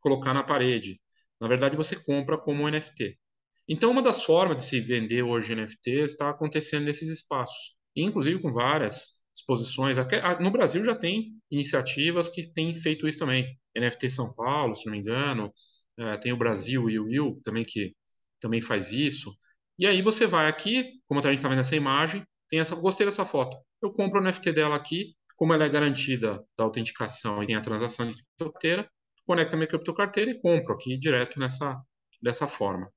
colocar 0.00 0.34
na 0.34 0.42
parede. 0.42 1.00
Na 1.40 1.48
verdade, 1.48 1.74
você 1.74 1.96
compra 1.96 2.38
como 2.38 2.68
NFT. 2.68 3.18
Então, 3.66 3.90
uma 3.90 4.02
das 4.02 4.24
formas 4.24 4.58
de 4.58 4.64
se 4.64 4.80
vender 4.80 5.22
hoje 5.22 5.54
NFTs 5.54 6.12
está 6.12 6.28
acontecendo 6.28 6.84
nesses 6.84 7.08
espaços, 7.08 7.74
inclusive 7.96 8.42
com 8.42 8.52
várias 8.52 9.18
exposições. 9.34 9.96
No 10.40 10.50
Brasil 10.50 10.84
já 10.84 10.94
tem 10.94 11.32
iniciativas 11.50 12.28
que 12.28 12.42
têm 12.52 12.74
feito 12.74 13.08
isso 13.08 13.20
também. 13.20 13.58
NFT 13.74 14.10
São 14.10 14.34
Paulo, 14.34 14.76
se 14.76 14.84
não 14.84 14.92
me 14.92 14.98
engano, 14.98 15.50
é, 15.98 16.18
tem 16.18 16.32
o 16.32 16.36
Brasil 16.36 16.90
e 16.90 16.98
o 16.98 17.04
Will 17.04 17.40
também 17.42 17.64
que 17.64 17.94
também 18.42 18.60
faz 18.60 18.92
isso. 18.92 19.34
E 19.78 19.86
aí 19.86 20.02
você 20.02 20.26
vai 20.26 20.48
aqui, 20.48 21.00
como 21.06 21.20
a 21.20 21.22
gente 21.22 21.36
está 21.36 21.48
vendo 21.48 21.60
essa 21.60 21.76
imagem, 21.76 22.22
tem 22.48 22.60
essa, 22.60 22.74
gostei 22.76 23.06
dessa 23.06 23.24
foto. 23.24 23.56
Eu 23.80 23.92
compro 23.92 24.20
o 24.20 24.22
NFT 24.22 24.52
dela 24.52 24.76
aqui, 24.76 25.14
como 25.36 25.54
ela 25.54 25.64
é 25.64 25.68
garantida 25.68 26.44
da 26.58 26.64
autenticação 26.64 27.42
e 27.42 27.46
tem 27.46 27.56
a 27.56 27.60
transação 27.60 28.06
de 28.06 28.14
criptocarteira, 28.14 28.90
conecto 29.24 29.54
a 29.54 29.56
minha 29.56 29.68
criptocarteira 29.68 30.30
e 30.30 30.40
compro 30.40 30.74
aqui 30.74 30.98
direto 30.98 31.38
nessa 31.40 31.80
dessa 32.22 32.46
forma. 32.46 32.90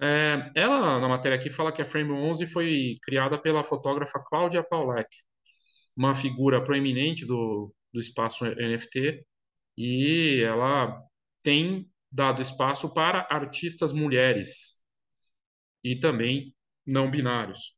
É, 0.00 0.50
ela, 0.54 0.98
na 1.00 1.08
matéria 1.08 1.36
aqui, 1.36 1.50
fala 1.50 1.72
que 1.72 1.82
a 1.82 1.84
Frame 1.84 2.12
11 2.12 2.46
foi 2.46 2.96
criada 3.02 3.38
pela 3.40 3.62
fotógrafa 3.62 4.22
Cláudia 4.24 4.62
Paulek, 4.62 5.08
uma 5.96 6.14
figura 6.14 6.62
proeminente 6.62 7.26
do, 7.26 7.74
do 7.92 8.00
espaço 8.00 8.44
NFT, 8.46 9.24
e 9.78 10.42
ela 10.42 11.02
tem 11.42 11.90
dado 12.16 12.40
espaço 12.40 12.92
para 12.94 13.28
artistas 13.30 13.92
mulheres 13.92 14.82
e 15.84 15.98
também 15.98 16.54
não 16.86 17.10
binários. 17.10 17.74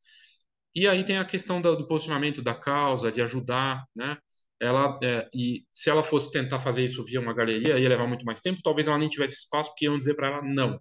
E 0.74 0.86
aí 0.86 1.04
tem 1.04 1.18
a 1.18 1.24
questão 1.24 1.60
do, 1.60 1.86
posicionamento 1.88 2.40
da 2.40 2.54
causa, 2.54 3.10
de 3.10 3.20
ajudar, 3.20 3.84
né? 3.94 4.16
Ela, 4.60 4.98
é, 5.02 5.28
e 5.34 5.64
se 5.72 5.90
ela 5.90 6.04
fosse 6.04 6.30
tentar 6.30 6.60
fazer 6.60 6.84
isso 6.84 7.04
via 7.04 7.20
uma 7.20 7.34
galeria, 7.34 7.78
ia 7.78 7.88
levar 7.88 8.06
muito 8.06 8.24
mais 8.24 8.40
tempo, 8.40 8.60
talvez 8.62 8.86
ela 8.86 8.98
nem 8.98 9.08
tivesse 9.08 9.34
espaço, 9.36 9.70
porque 9.70 9.86
iam 9.86 9.98
dizer 9.98 10.14
para 10.14 10.28
ela 10.28 10.42
não. 10.42 10.80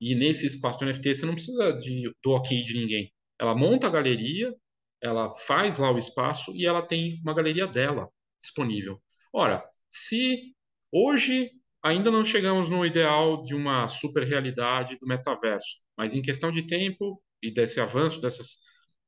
E 0.00 0.14
nesse 0.14 0.46
espaço 0.46 0.78
do 0.78 0.86
NFT 0.86 1.14
você 1.14 1.26
não 1.26 1.34
precisa 1.34 1.72
de, 1.72 2.10
do 2.22 2.30
ok 2.32 2.62
de 2.62 2.74
ninguém. 2.74 3.12
Ela 3.38 3.54
monta 3.54 3.86
a 3.88 3.90
galeria, 3.90 4.54
ela 5.02 5.28
faz 5.28 5.76
lá 5.78 5.90
o 5.90 5.98
espaço 5.98 6.54
e 6.54 6.66
ela 6.66 6.82
tem 6.82 7.20
uma 7.22 7.34
galeria 7.34 7.66
dela 7.66 8.08
disponível. 8.40 9.02
Ora, 9.32 9.62
se 9.88 10.54
hoje 10.92 11.50
ainda 11.82 12.10
não 12.10 12.24
chegamos 12.24 12.68
no 12.68 12.84
ideal 12.84 13.40
de 13.40 13.54
uma 13.54 13.88
super 13.88 14.22
realidade 14.22 14.98
do 14.98 15.06
metaverso, 15.06 15.80
mas 15.96 16.14
em 16.14 16.22
questão 16.22 16.52
de 16.52 16.66
tempo 16.66 17.22
e 17.42 17.52
desse 17.52 17.80
avanço 17.80 18.20
dessas, 18.20 18.58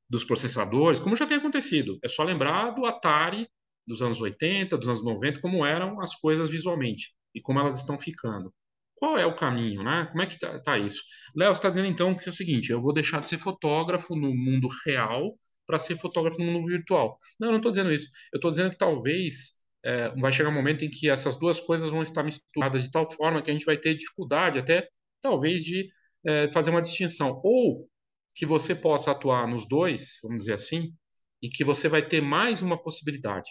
dos 0.09 0.23
processadores, 0.23 0.99
como 0.99 1.15
já 1.15 1.25
tem 1.25 1.37
acontecido, 1.37 1.97
é 2.03 2.07
só 2.07 2.23
lembrar 2.23 2.71
do 2.71 2.85
Atari 2.85 3.47
dos 3.85 4.01
anos 4.01 4.21
80, 4.21 4.77
dos 4.77 4.87
anos 4.87 5.03
90, 5.03 5.41
como 5.41 5.65
eram 5.65 6.01
as 6.01 6.15
coisas 6.15 6.49
visualmente 6.49 7.13
e 7.35 7.41
como 7.41 7.59
elas 7.59 7.77
estão 7.77 7.99
ficando. 7.99 8.53
Qual 8.95 9.17
é 9.17 9.25
o 9.25 9.35
caminho, 9.35 9.83
né? 9.83 10.07
Como 10.09 10.21
é 10.21 10.25
que 10.25 10.33
está 10.33 10.59
tá 10.59 10.77
isso? 10.77 11.03
Léo, 11.35 11.49
você 11.49 11.59
está 11.59 11.69
dizendo 11.69 11.87
então 11.87 12.15
que 12.15 12.27
é 12.27 12.31
o 12.31 12.35
seguinte: 12.35 12.71
eu 12.71 12.79
vou 12.79 12.93
deixar 12.93 13.19
de 13.19 13.27
ser 13.27 13.37
fotógrafo 13.37 14.15
no 14.15 14.33
mundo 14.33 14.69
real 14.85 15.37
para 15.65 15.79
ser 15.79 15.97
fotógrafo 15.97 16.39
no 16.39 16.45
mundo 16.45 16.65
virtual. 16.65 17.17
Não, 17.39 17.47
eu 17.49 17.51
não 17.51 17.57
estou 17.57 17.71
dizendo 17.71 17.91
isso. 17.91 18.09
Eu 18.31 18.37
estou 18.37 18.51
dizendo 18.51 18.69
que 18.71 18.77
talvez 18.77 19.62
é, 19.83 20.09
vai 20.15 20.31
chegar 20.31 20.49
um 20.49 20.53
momento 20.53 20.85
em 20.85 20.89
que 20.89 21.09
essas 21.09 21.37
duas 21.37 21.59
coisas 21.59 21.89
vão 21.89 22.01
estar 22.01 22.23
misturadas 22.23 22.83
de 22.83 22.91
tal 22.91 23.09
forma 23.09 23.41
que 23.41 23.49
a 23.49 23.53
gente 23.53 23.65
vai 23.65 23.77
ter 23.77 23.95
dificuldade 23.95 24.59
até, 24.59 24.87
talvez, 25.21 25.63
de 25.63 25.89
é, 26.25 26.51
fazer 26.51 26.69
uma 26.69 26.81
distinção. 26.81 27.41
Ou 27.43 27.89
que 28.33 28.45
você 28.45 28.75
possa 28.75 29.11
atuar 29.11 29.47
nos 29.47 29.67
dois, 29.67 30.19
vamos 30.23 30.43
dizer 30.43 30.53
assim, 30.53 30.95
e 31.41 31.49
que 31.49 31.63
você 31.63 31.89
vai 31.89 32.07
ter 32.07 32.21
mais 32.21 32.61
uma 32.61 32.81
possibilidade 32.81 33.49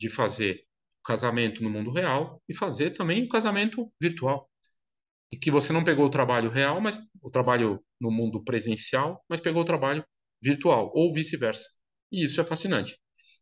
de 0.00 0.08
fazer 0.08 0.64
casamento 1.04 1.62
no 1.62 1.70
mundo 1.70 1.90
real 1.90 2.42
e 2.48 2.54
fazer 2.54 2.90
também 2.90 3.24
o 3.24 3.28
casamento 3.28 3.92
virtual. 4.00 4.48
E 5.30 5.36
que 5.36 5.50
você 5.50 5.72
não 5.72 5.84
pegou 5.84 6.06
o 6.06 6.10
trabalho 6.10 6.50
real, 6.50 6.80
mas 6.80 6.98
o 7.20 7.30
trabalho 7.30 7.84
no 8.00 8.10
mundo 8.10 8.42
presencial, 8.42 9.22
mas 9.28 9.40
pegou 9.40 9.62
o 9.62 9.64
trabalho 9.64 10.04
virtual, 10.42 10.90
ou 10.94 11.12
vice-versa. 11.12 11.68
E 12.10 12.24
isso 12.24 12.40
é 12.40 12.44
fascinante. 12.44 12.98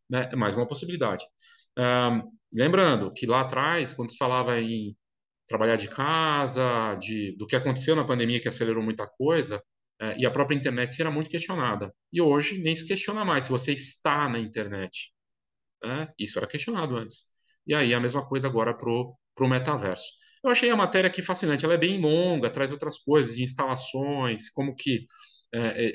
Né? 0.09 0.29
É 0.31 0.35
mais 0.35 0.55
uma 0.55 0.67
possibilidade. 0.67 1.25
Lembrando 2.53 3.11
que 3.13 3.25
lá 3.25 3.41
atrás, 3.41 3.93
quando 3.93 4.11
se 4.11 4.17
falava 4.17 4.59
em 4.59 4.95
trabalhar 5.47 5.77
de 5.77 5.89
casa, 5.89 6.95
de, 6.95 7.35
do 7.37 7.47
que 7.47 7.55
aconteceu 7.55 7.95
na 7.95 8.05
pandemia 8.05 8.39
que 8.41 8.47
acelerou 8.47 8.83
muita 8.83 9.07
coisa, 9.07 9.63
é, 9.99 10.17
e 10.19 10.25
a 10.25 10.31
própria 10.31 10.55
internet 10.55 10.99
era 11.01 11.09
muito 11.09 11.29
questionada. 11.29 11.93
E 12.11 12.21
hoje 12.21 12.61
nem 12.61 12.75
se 12.75 12.85
questiona 12.85 13.25
mais 13.25 13.45
se 13.45 13.51
você 13.51 13.73
está 13.73 14.29
na 14.29 14.39
internet. 14.39 15.11
Né? 15.83 16.09
Isso 16.19 16.37
era 16.37 16.47
questionado 16.47 16.95
antes. 16.95 17.25
E 17.65 17.73
aí 17.73 17.93
a 17.93 17.99
mesma 17.99 18.25
coisa 18.27 18.47
agora 18.47 18.73
para 18.77 18.89
o 18.89 19.49
metaverso. 19.49 20.05
Eu 20.43 20.51
achei 20.51 20.69
a 20.69 20.75
matéria 20.75 21.07
aqui 21.07 21.21
fascinante. 21.21 21.65
Ela 21.65 21.73
é 21.75 21.77
bem 21.77 21.99
longa, 21.99 22.49
traz 22.49 22.71
outras 22.71 22.97
coisas, 22.99 23.35
de 23.35 23.43
instalações, 23.43 24.49
como 24.49 24.75
que 24.75 25.05
é, 25.53 25.87
é, 25.87 25.91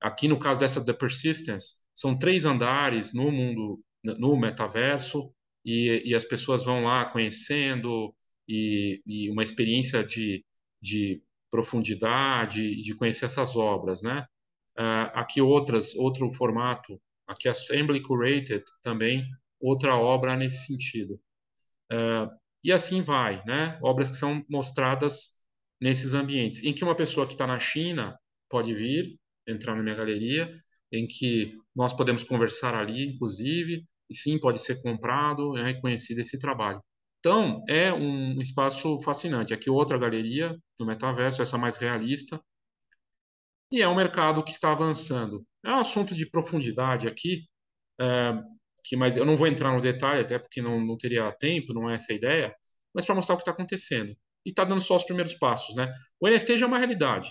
aqui 0.00 0.28
no 0.28 0.38
caso 0.38 0.58
dessa 0.60 0.84
The 0.84 0.92
Persistence, 0.92 1.86
são 1.94 2.18
três 2.18 2.44
andares 2.44 3.14
no 3.14 3.30
mundo, 3.30 3.80
no 4.18 4.36
metaverso, 4.36 5.32
e, 5.64 6.02
e 6.04 6.14
as 6.14 6.24
pessoas 6.24 6.64
vão 6.64 6.84
lá 6.84 7.04
conhecendo, 7.06 8.14
e, 8.48 9.02
e 9.06 9.30
uma 9.30 9.42
experiência 9.42 10.04
de, 10.04 10.44
de 10.80 11.22
profundidade, 11.50 12.80
de 12.80 12.94
conhecer 12.94 13.26
essas 13.26 13.56
obras, 13.56 14.02
né? 14.02 14.26
Uh, 14.78 15.10
aqui 15.14 15.40
outras, 15.40 15.94
outro 15.94 16.30
formato, 16.30 17.00
aqui 17.26 17.48
Assembly 17.48 18.02
Curated 18.02 18.62
também, 18.82 19.26
outra 19.60 19.96
obra 19.96 20.36
nesse 20.36 20.66
sentido. 20.66 21.14
Uh, 21.90 22.30
e 22.62 22.72
assim 22.72 23.00
vai, 23.00 23.42
né? 23.44 23.78
Obras 23.82 24.10
que 24.10 24.16
são 24.16 24.44
mostradas 24.48 25.36
nesses 25.80 26.14
ambientes, 26.14 26.62
em 26.64 26.72
que 26.72 26.84
uma 26.84 26.94
pessoa 26.94 27.26
que 27.26 27.32
está 27.32 27.46
na 27.46 27.58
China 27.58 28.18
pode 28.48 28.74
vir, 28.74 29.18
entrar 29.46 29.74
na 29.74 29.82
minha 29.82 29.94
galeria, 29.94 30.52
em 30.92 31.06
que 31.06 31.54
nós 31.76 31.94
podemos 31.94 32.24
conversar 32.24 32.74
ali, 32.74 33.04
inclusive, 33.04 33.84
e 34.10 34.16
sim, 34.16 34.38
pode 34.38 34.62
ser 34.62 34.82
comprado, 34.82 35.56
é 35.58 35.64
reconhecido 35.64 36.20
esse 36.20 36.38
trabalho. 36.38 36.82
Então, 37.20 37.64
é 37.68 37.92
um 37.92 38.38
espaço 38.40 39.00
fascinante. 39.02 39.52
Aqui 39.52 39.68
outra 39.70 39.98
galeria 39.98 40.56
no 40.78 40.86
metaverso, 40.86 41.42
essa 41.42 41.58
mais 41.58 41.76
realista, 41.76 42.40
e 43.70 43.82
é 43.82 43.88
um 43.88 43.96
mercado 43.96 44.42
que 44.44 44.52
está 44.52 44.72
avançando. 44.72 45.44
É 45.64 45.70
um 45.70 45.78
assunto 45.80 46.14
de 46.14 46.28
profundidade 46.30 47.08
aqui, 47.08 47.44
é, 48.00 48.32
que 48.84 48.96
mas 48.96 49.16
eu 49.16 49.24
não 49.24 49.36
vou 49.36 49.48
entrar 49.48 49.72
no 49.74 49.80
detalhe, 49.82 50.20
até 50.20 50.38
porque 50.38 50.62
não, 50.62 50.80
não 50.80 50.96
teria 50.96 51.32
tempo, 51.32 51.72
não 51.74 51.90
é 51.90 51.94
essa 51.96 52.12
a 52.12 52.16
ideia, 52.16 52.54
mas 52.94 53.04
para 53.04 53.14
mostrar 53.14 53.34
o 53.34 53.38
que 53.38 53.42
está 53.42 53.52
acontecendo. 53.52 54.16
E 54.44 54.50
está 54.50 54.64
dando 54.64 54.80
só 54.80 54.96
os 54.96 55.04
primeiros 55.04 55.34
passos. 55.34 55.74
Né? 55.74 55.92
O 56.20 56.28
NFT 56.28 56.58
já 56.58 56.66
é 56.66 56.68
uma 56.68 56.78
realidade 56.78 57.30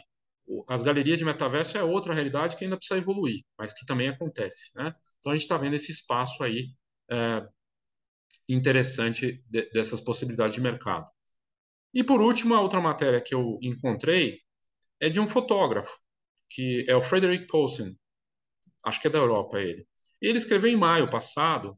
as 0.67 0.83
galerias 0.83 1.17
de 1.17 1.25
metaverso 1.25 1.77
é 1.77 1.83
outra 1.83 2.13
realidade 2.13 2.55
que 2.55 2.63
ainda 2.63 2.77
precisa 2.77 2.99
evoluir, 2.99 3.43
mas 3.57 3.73
que 3.73 3.85
também 3.85 4.07
acontece. 4.07 4.71
Né? 4.75 4.93
Então 5.19 5.31
a 5.31 5.35
gente 5.35 5.43
está 5.43 5.57
vendo 5.57 5.73
esse 5.73 5.91
espaço 5.91 6.43
aí 6.43 6.69
é, 7.11 7.47
interessante 8.47 9.43
de, 9.49 9.69
dessas 9.71 10.01
possibilidades 10.01 10.55
de 10.55 10.61
mercado. 10.61 11.09
E 11.93 12.03
por 12.03 12.21
último, 12.21 12.53
a 12.53 12.61
outra 12.61 12.81
matéria 12.81 13.21
que 13.21 13.33
eu 13.33 13.57
encontrei 13.61 14.41
é 14.99 15.09
de 15.09 15.19
um 15.19 15.27
fotógrafo, 15.27 15.97
que 16.49 16.85
é 16.87 16.95
o 16.95 17.01
Frederick 17.01 17.47
Poulsen, 17.47 17.97
acho 18.85 19.01
que 19.01 19.07
é 19.07 19.09
da 19.09 19.19
Europa 19.19 19.59
ele. 19.59 19.87
Ele 20.21 20.37
escreveu 20.37 20.69
em 20.69 20.75
maio 20.75 21.09
passado 21.09 21.77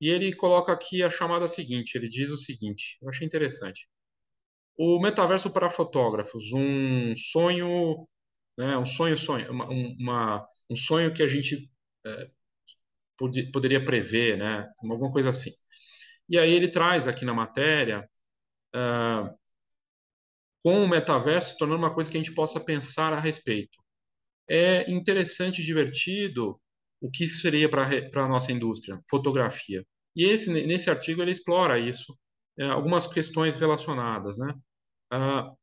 e 0.00 0.08
ele 0.08 0.34
coloca 0.34 0.72
aqui 0.72 1.02
a 1.02 1.10
chamada 1.10 1.46
seguinte, 1.48 1.96
ele 1.96 2.08
diz 2.08 2.30
o 2.30 2.36
seguinte, 2.36 2.98
eu 3.02 3.08
achei 3.08 3.26
interessante. 3.26 3.88
O 4.76 5.00
metaverso 5.00 5.52
para 5.52 5.70
fotógrafos, 5.70 6.52
um 6.52 7.14
sonho, 7.16 8.06
né, 8.58 8.76
um 8.76 8.84
sonho, 8.84 9.16
sonho 9.16 9.50
uma, 9.50 9.68
uma 9.68 10.46
um 10.70 10.76
sonho 10.76 11.12
que 11.12 11.22
a 11.22 11.28
gente 11.28 11.70
é, 12.06 12.30
pod 13.16 13.50
poderia 13.52 13.84
prever, 13.84 14.36
né, 14.38 14.68
alguma 14.80 15.10
coisa 15.10 15.30
assim. 15.30 15.50
E 16.28 16.38
aí 16.38 16.52
ele 16.52 16.68
traz 16.68 17.06
aqui 17.06 17.24
na 17.24 17.34
matéria 17.34 18.08
uh, 18.74 19.38
com 20.64 20.82
o 20.82 20.88
metaverso 20.88 21.50
se 21.50 21.58
tornando 21.58 21.80
uma 21.80 21.94
coisa 21.94 22.10
que 22.10 22.16
a 22.16 22.20
gente 22.20 22.34
possa 22.34 22.58
pensar 22.58 23.12
a 23.12 23.20
respeito. 23.20 23.78
É 24.48 24.90
interessante 24.90 25.60
e 25.60 25.64
divertido 25.64 26.60
o 27.00 27.10
que 27.10 27.24
isso 27.24 27.40
seria 27.40 27.68
para 27.70 28.24
a 28.24 28.28
nossa 28.28 28.50
indústria, 28.52 28.98
fotografia. 29.10 29.84
E 30.16 30.24
esse, 30.24 30.50
nesse 30.66 30.88
artigo 30.90 31.20
ele 31.20 31.30
explora 31.30 31.78
isso, 31.78 32.18
é, 32.58 32.64
algumas 32.66 33.06
questões 33.06 33.56
relacionadas. 33.56 34.38
Né? 34.38 34.54
Uh, 35.12 35.56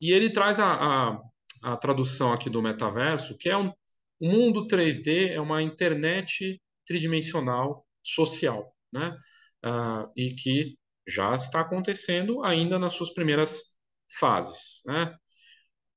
e 0.00 0.12
ele 0.12 0.30
traz 0.30 0.60
a, 0.60 0.74
a, 0.74 1.20
a, 1.62 1.76
tradução 1.76 2.32
aqui 2.32 2.50
do 2.50 2.62
metaverso, 2.62 3.36
que 3.38 3.48
é 3.48 3.56
um, 3.56 3.72
um 4.20 4.30
mundo 4.30 4.66
3D, 4.66 5.30
é 5.30 5.40
uma 5.40 5.62
internet 5.62 6.60
tridimensional 6.86 7.86
social, 8.02 8.74
né? 8.92 9.16
Uh, 9.64 10.12
e 10.14 10.34
que 10.34 10.76
já 11.08 11.34
está 11.34 11.60
acontecendo 11.60 12.44
ainda 12.44 12.78
nas 12.78 12.92
suas 12.92 13.12
primeiras 13.14 13.78
fases, 14.18 14.82
né? 14.86 15.16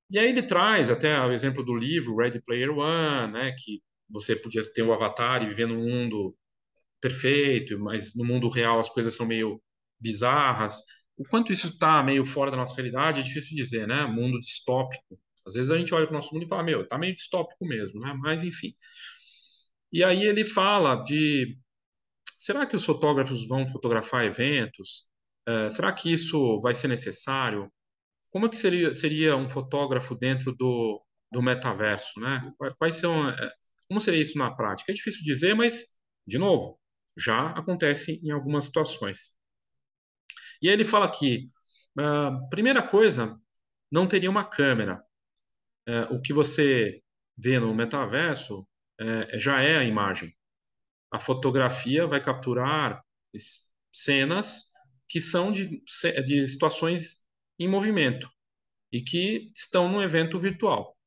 E 0.10 0.18
aí 0.18 0.30
ele 0.30 0.42
traz 0.42 0.90
até 0.90 1.20
o 1.20 1.32
exemplo 1.32 1.64
do 1.64 1.76
livro 1.76 2.16
Ready 2.16 2.42
Player 2.42 2.72
One, 2.72 3.34
né, 3.34 3.52
que 3.58 3.82
você 4.10 4.36
podia 4.38 4.62
ter 4.74 4.82
o 4.84 4.88
um 4.88 4.94
avatar 4.94 5.44
e 5.44 5.48
viver 5.48 5.68
num 5.68 5.84
mundo 5.84 6.36
perfeito, 7.02 7.78
mas 7.80 8.16
no 8.16 8.24
mundo 8.24 8.48
real 8.48 8.80
as 8.80 8.90
coisas 8.90 9.16
são 9.16 9.26
meio 9.26 9.62
bizarras. 10.00 10.84
O 11.18 11.24
quanto 11.28 11.52
isso 11.52 11.68
está 11.68 12.04
meio 12.04 12.26
fora 12.26 12.52
da 12.52 12.58
nossa 12.58 12.76
realidade 12.76 13.20
é 13.20 13.24
difícil 13.24 13.56
dizer, 13.56 13.88
né? 13.88 14.06
Mundo 14.06 14.40
distópico. 14.40 15.20
Às 15.46 15.54
vezes 15.54 15.72
a 15.72 15.78
gente 15.78 15.94
olha 15.94 16.06
para 16.06 16.14
o 16.14 16.18
nosso 16.18 16.34
mundo 16.34 16.46
e 16.46 16.50
fala, 16.50 16.64
meu, 16.64 16.88
tá 16.88 16.98
meio 16.98 17.16
distópico 17.16 17.66
mesmo, 17.66 18.00
né? 18.02 18.14
Mas 18.22 18.44
enfim. 18.44 18.74
E 19.92 20.04
aí 20.04 20.24
ele 20.24 20.44
fala 20.44 20.96
de 20.96 21.58
será 22.38 22.66
que 22.66 22.76
os 22.76 22.86
fotógrafos 22.86 23.48
vão 23.48 23.68
fotografar 23.68 24.26
eventos? 24.26 25.10
Uh, 25.48 25.70
será 25.72 25.92
que 25.94 26.12
isso 26.12 26.60
vai 26.60 26.76
ser 26.76 26.90
necessário? 26.90 27.72
Como 28.30 28.46
é 28.46 28.50
que 28.50 28.58
seria, 28.58 28.94
seria 28.94 29.36
um 29.38 29.48
fotógrafo 29.48 30.16
dentro 30.16 30.54
do, 30.54 31.02
do 31.32 31.42
metaverso, 31.42 32.20
né? 32.20 32.52
Quais 32.78 32.96
são, 32.96 33.30
é, 33.30 33.52
como 33.88 34.00
seria 34.00 34.22
isso 34.22 34.38
na 34.38 34.54
prática? 34.54 34.92
É 34.92 34.96
difícil 34.96 35.24
dizer, 35.24 35.54
mas, 35.56 35.98
de 36.28 36.38
novo, 36.38 36.80
já 37.18 37.48
acontece 37.52 38.20
em 38.24 38.32
algumas 38.32 38.66
situações. 38.66 39.37
E 40.62 40.68
aí 40.68 40.74
ele 40.74 40.86
fala 40.86 41.10
que, 41.10 41.50
uh, 42.00 42.50
primeira 42.50 42.82
coisa, 42.82 43.40
não 43.92 44.08
teria 44.08 44.30
uma 44.30 44.44
câmera. 44.44 45.04
Uh, 45.88 46.16
o 46.16 46.22
que 46.22 46.34
você 46.34 47.02
vê 47.38 47.60
no 47.60 47.74
metaverso 47.74 48.62
uh, 48.62 49.40
já 49.40 49.62
é 49.62 49.78
a 49.78 49.84
imagem. 49.84 50.36
A 51.12 51.20
fotografia 51.20 52.06
vai 52.06 52.22
capturar 52.22 53.02
cenas 53.94 54.72
que 55.08 55.22
são 55.22 55.52
de, 55.52 55.82
de 56.26 56.48
situações 56.48 57.26
em 57.60 57.68
movimento 57.68 58.30
e 58.92 59.02
que 59.02 59.52
estão 59.56 59.90
num 59.90 60.02
evento 60.02 60.38
virtual. 60.38 60.98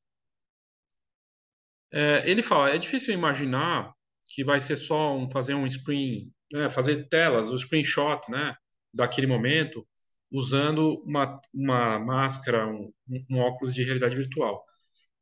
É, 1.93 2.29
ele 2.29 2.41
fala, 2.41 2.69
é 2.69 2.77
difícil 2.77 3.13
imaginar 3.13 3.93
que 4.25 4.43
vai 4.43 4.59
ser 4.59 4.77
só 4.77 5.15
um, 5.15 5.27
fazer 5.27 5.53
um 5.53 5.69
screen, 5.69 6.31
né, 6.51 6.69
fazer 6.69 7.07
telas, 7.09 7.49
o 7.49 7.53
um 7.53 7.57
screenshot, 7.57 8.21
né, 8.29 8.55
daquele 8.93 9.27
momento, 9.27 9.87
usando 10.31 11.01
uma, 11.05 11.39
uma 11.53 11.99
máscara, 11.99 12.67
um, 12.67 12.91
um 13.29 13.39
óculos 13.39 13.73
de 13.73 13.83
realidade 13.83 14.15
virtual. 14.15 14.63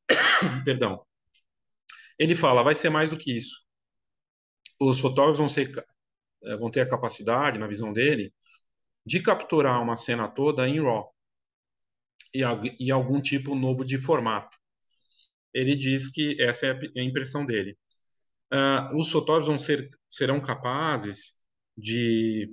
Perdão. 0.66 1.06
Ele 2.18 2.36
fala, 2.36 2.64
vai 2.64 2.76
ser 2.76 2.90
mais 2.90 3.10
do 3.10 3.18
que 3.18 3.36
isso. 3.36 3.66
Os 4.80 5.00
fotógrafos 5.00 5.38
vão, 5.38 5.50
ser, 5.50 5.72
é, 6.44 6.58
vão 6.58 6.70
ter 6.70 6.82
a 6.82 6.90
capacidade, 6.90 7.60
na 7.60 7.68
visão 7.68 7.92
dele, 7.94 8.34
de 9.06 9.22
capturar 9.22 9.82
uma 9.82 9.96
cena 9.96 10.28
toda 10.28 10.68
em 10.68 10.82
RAW 10.82 11.14
e, 12.34 12.42
e 12.80 12.92
algum 12.92 13.22
tipo 13.22 13.56
novo 13.56 13.84
de 13.84 13.98
formato. 13.98 14.58
Ele 15.54 15.76
diz 15.76 16.12
que 16.12 16.42
essa 16.42 16.68
é 16.68 16.72
a 16.72 17.04
impressão 17.04 17.46
dele. 17.46 17.78
Uh, 18.54 18.98
os 18.98 19.12
fotógrafos 19.12 19.64
ser, 19.64 19.90
serão 20.08 20.42
capazes 20.42 21.44
de 21.78 22.50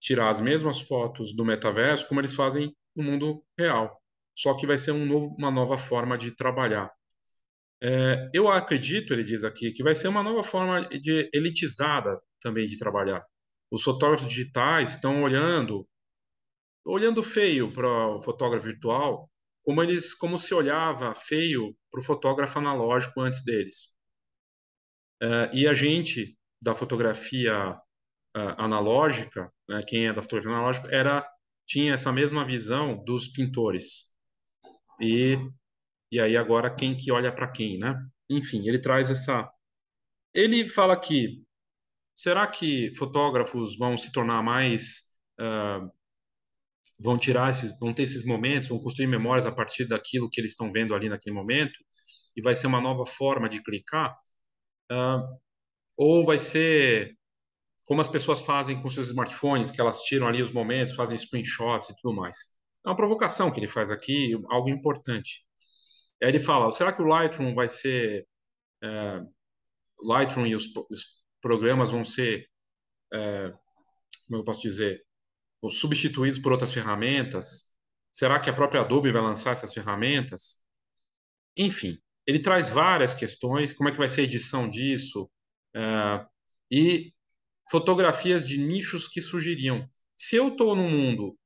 tirar 0.00 0.30
as 0.30 0.40
mesmas 0.40 0.80
fotos 0.80 1.34
do 1.34 1.44
metaverso 1.44 2.06
como 2.08 2.20
eles 2.20 2.34
fazem 2.34 2.74
no 2.94 3.02
mundo 3.02 3.44
real, 3.58 4.00
só 4.36 4.54
que 4.54 4.66
vai 4.66 4.78
ser 4.78 4.92
um 4.92 5.04
novo, 5.04 5.34
uma 5.38 5.50
nova 5.50 5.76
forma 5.76 6.16
de 6.16 6.30
trabalhar. 6.34 6.90
É, 7.80 8.28
eu 8.32 8.48
acredito, 8.48 9.12
ele 9.12 9.22
diz 9.22 9.44
aqui, 9.44 9.72
que 9.72 9.82
vai 9.82 9.94
ser 9.94 10.08
uma 10.08 10.22
nova 10.22 10.42
forma 10.42 10.88
de 10.88 11.30
elitizada 11.32 12.20
também 12.40 12.66
de 12.66 12.78
trabalhar. 12.78 13.24
Os 13.70 13.82
fotógrafos 13.82 14.28
digitais 14.28 14.90
estão 14.90 15.22
olhando 15.22 15.86
olhando 16.84 17.22
feio 17.22 17.70
para 17.72 18.16
o 18.16 18.22
fotógrafo 18.22 18.64
virtual, 18.64 19.30
como 19.62 19.82
eles 19.82 20.14
como 20.14 20.38
se 20.38 20.54
olhava 20.54 21.14
feio 21.14 21.76
para 21.90 22.00
o 22.00 22.04
fotógrafo 22.04 22.58
analógico 22.58 23.20
antes 23.20 23.44
deles. 23.44 23.94
Uh, 25.22 25.52
e 25.52 25.66
a 25.66 25.74
gente 25.74 26.38
da 26.62 26.74
fotografia 26.74 27.78
uh, 28.36 28.54
analógica, 28.58 29.52
né, 29.68 29.82
quem 29.86 30.06
é 30.06 30.12
da 30.12 30.22
fotografia 30.22 30.52
analógica, 30.52 30.88
era 30.94 31.28
tinha 31.66 31.94
essa 31.94 32.12
mesma 32.12 32.44
visão 32.46 33.02
dos 33.04 33.28
pintores. 33.28 34.14
E 35.00 35.36
e 36.10 36.18
aí 36.20 36.36
agora 36.36 36.74
quem 36.74 36.96
que 36.96 37.12
olha 37.12 37.30
para 37.30 37.50
quem, 37.50 37.78
né? 37.78 37.94
Enfim, 38.30 38.66
ele 38.66 38.80
traz 38.80 39.10
essa 39.10 39.50
ele 40.34 40.68
fala 40.68 40.98
que 40.98 41.42
será 42.16 42.46
que 42.46 42.94
fotógrafos 42.96 43.76
vão 43.78 43.96
se 43.96 44.12
tornar 44.12 44.42
mais 44.42 45.18
uh, 45.40 45.90
vão 47.00 47.16
tirar 47.18 47.50
esses, 47.50 47.78
vão 47.78 47.94
ter 47.94 48.02
esses 48.02 48.24
momentos, 48.24 48.68
vão 48.68 48.80
construir 48.80 49.06
memórias 49.06 49.46
a 49.46 49.52
partir 49.52 49.86
daquilo 49.86 50.28
que 50.30 50.40
eles 50.40 50.52
estão 50.52 50.72
vendo 50.72 50.94
ali 50.94 51.08
naquele 51.08 51.34
momento, 51.34 51.78
e 52.36 52.42
vai 52.42 52.54
ser 52.54 52.66
uma 52.66 52.80
nova 52.80 53.06
forma 53.06 53.48
de 53.48 53.62
clicar, 53.62 54.16
uh, 54.92 55.38
ou 55.96 56.24
vai 56.24 56.38
ser 56.38 57.17
como 57.88 58.02
as 58.02 58.08
pessoas 58.08 58.42
fazem 58.42 58.80
com 58.82 58.90
seus 58.90 59.06
smartphones, 59.06 59.70
que 59.70 59.80
elas 59.80 60.02
tiram 60.02 60.28
ali 60.28 60.42
os 60.42 60.52
momentos, 60.52 60.94
fazem 60.94 61.16
screenshots 61.16 61.88
e 61.88 61.96
tudo 61.96 62.14
mais. 62.14 62.54
É 62.84 62.90
uma 62.90 62.94
provocação 62.94 63.50
que 63.50 63.58
ele 63.58 63.66
faz 63.66 63.90
aqui, 63.90 64.34
algo 64.50 64.68
importante. 64.68 65.46
Aí 66.22 66.28
ele 66.28 66.38
fala, 66.38 66.70
será 66.70 66.92
que 66.92 67.00
o 67.00 67.06
Lightroom 67.06 67.54
vai 67.54 67.66
ser 67.66 68.28
é, 68.84 69.22
Lightroom 70.02 70.46
e 70.46 70.54
os, 70.54 70.66
os, 70.90 71.18
programas 71.40 71.90
vão 71.90 72.04
ser, 72.04 72.46
é, 73.14 73.54
como 74.26 74.40
eu 74.40 74.44
posso 74.44 74.60
dizer, 74.60 75.02
substituídos 75.70 76.38
por 76.38 76.52
outras 76.52 76.74
ferramentas? 76.74 77.74
Será 78.12 78.38
que 78.38 78.50
a 78.50 78.54
própria 78.54 78.82
Adobe 78.82 79.10
vai 79.10 79.22
lançar 79.22 79.52
essas 79.52 79.72
ferramentas? 79.72 80.62
Enfim, 81.56 81.98
ele 82.26 82.38
traz 82.38 82.68
várias 82.68 83.14
questões, 83.14 83.72
como 83.72 83.88
é 83.88 83.92
que 83.92 83.98
vai 83.98 84.10
ser 84.10 84.20
a 84.20 84.24
edição 84.24 84.68
disso, 84.68 85.30
é, 85.74 86.26
e 86.70 87.14
fotografias 87.70 88.46
de 88.46 88.58
nichos 88.58 89.08
que 89.08 89.20
surgiriam. 89.20 89.88
Se 90.16 90.36
eu 90.36 90.48
estou 90.48 90.74
num 90.74 90.90
mundo 90.90 91.38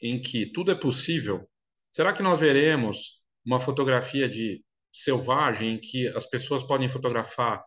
em 0.00 0.20
que 0.20 0.50
tudo 0.52 0.70
é 0.70 0.74
possível, 0.74 1.48
será 1.92 2.12
que 2.12 2.22
nós 2.22 2.40
veremos 2.40 3.22
uma 3.44 3.60
fotografia 3.60 4.28
de 4.28 4.62
selvagem 4.92 5.74
em 5.74 5.80
que 5.80 6.08
as 6.08 6.26
pessoas 6.26 6.62
podem 6.62 6.88
fotografar 6.88 7.64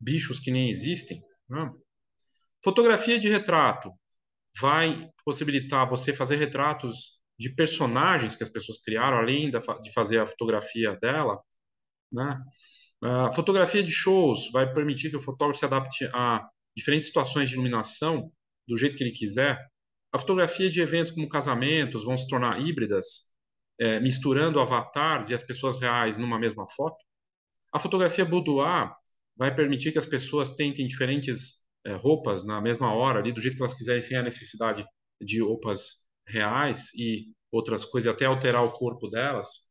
bichos 0.00 0.40
que 0.40 0.50
nem 0.50 0.70
existem? 0.70 1.20
Não. 1.48 1.74
Fotografia 2.62 3.18
de 3.18 3.28
retrato 3.28 3.92
vai 4.58 5.10
possibilitar 5.24 5.88
você 5.88 6.12
fazer 6.12 6.36
retratos 6.36 7.20
de 7.38 7.54
personagens 7.54 8.36
que 8.36 8.42
as 8.42 8.50
pessoas 8.50 8.78
criaram, 8.78 9.18
além 9.18 9.50
de 9.50 9.92
fazer 9.92 10.18
a 10.18 10.26
fotografia 10.26 10.96
dela. 10.96 11.40
Né? 12.12 12.38
A 13.02 13.32
fotografia 13.32 13.82
de 13.82 13.90
shows 13.90 14.50
vai 14.52 14.70
permitir 14.72 15.08
que 15.08 15.16
o 15.16 15.22
fotógrafo 15.22 15.58
se 15.58 15.64
adapte 15.64 16.04
a 16.12 16.46
diferentes 16.76 17.08
situações 17.08 17.48
de 17.48 17.54
iluminação 17.54 18.30
do 18.66 18.76
jeito 18.76 18.96
que 18.96 19.04
ele 19.04 19.12
quiser. 19.12 19.58
A 20.12 20.18
fotografia 20.18 20.68
de 20.68 20.80
eventos 20.80 21.12
como 21.12 21.28
casamentos 21.28 22.04
vão 22.04 22.16
se 22.16 22.28
tornar 22.28 22.60
híbridas, 22.60 23.32
é, 23.78 24.00
misturando 24.00 24.60
avatares 24.60 25.30
e 25.30 25.34
as 25.34 25.42
pessoas 25.42 25.80
reais 25.80 26.18
numa 26.18 26.38
mesma 26.38 26.66
foto. 26.68 26.96
A 27.72 27.78
fotografia 27.78 28.24
boudoir 28.24 28.90
vai 29.36 29.54
permitir 29.54 29.92
que 29.92 29.98
as 29.98 30.06
pessoas 30.06 30.52
tentem 30.52 30.86
diferentes 30.86 31.64
é, 31.86 31.94
roupas 31.94 32.44
na 32.44 32.60
mesma 32.60 32.92
hora, 32.94 33.20
ali, 33.20 33.32
do 33.32 33.40
jeito 33.40 33.56
que 33.56 33.62
elas 33.62 33.74
quiserem, 33.74 34.02
sem 34.02 34.16
a 34.16 34.22
necessidade 34.22 34.84
de 35.20 35.40
roupas 35.42 36.06
reais 36.26 36.92
e 36.94 37.26
outras 37.52 37.84
coisas, 37.84 38.12
até 38.12 38.26
alterar 38.26 38.64
o 38.64 38.72
corpo 38.72 39.08
delas. 39.08 39.68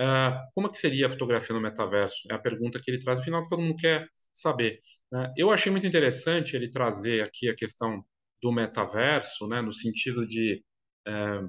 Uh, 0.00 0.34
como 0.54 0.66
é 0.66 0.70
que 0.70 0.76
seria 0.76 1.06
a 1.06 1.10
fotografia 1.10 1.54
no 1.54 1.60
metaverso? 1.62 2.26
É 2.30 2.34
a 2.34 2.38
pergunta 2.38 2.80
que 2.82 2.90
ele 2.90 2.98
traz, 2.98 3.20
afinal, 3.20 3.42
que 3.42 3.48
todo 3.48 3.62
mundo 3.62 3.76
quer 3.76 4.08
saber. 4.34 4.80
Né? 5.10 5.32
Eu 5.36 5.50
achei 5.50 5.70
muito 5.70 5.86
interessante 5.86 6.56
ele 6.56 6.70
trazer 6.70 7.22
aqui 7.22 7.48
a 7.48 7.54
questão 7.54 8.04
do 8.42 8.52
metaverso, 8.52 9.46
né, 9.48 9.62
no 9.62 9.72
sentido 9.72 10.26
de 10.26 10.62
é, 11.06 11.40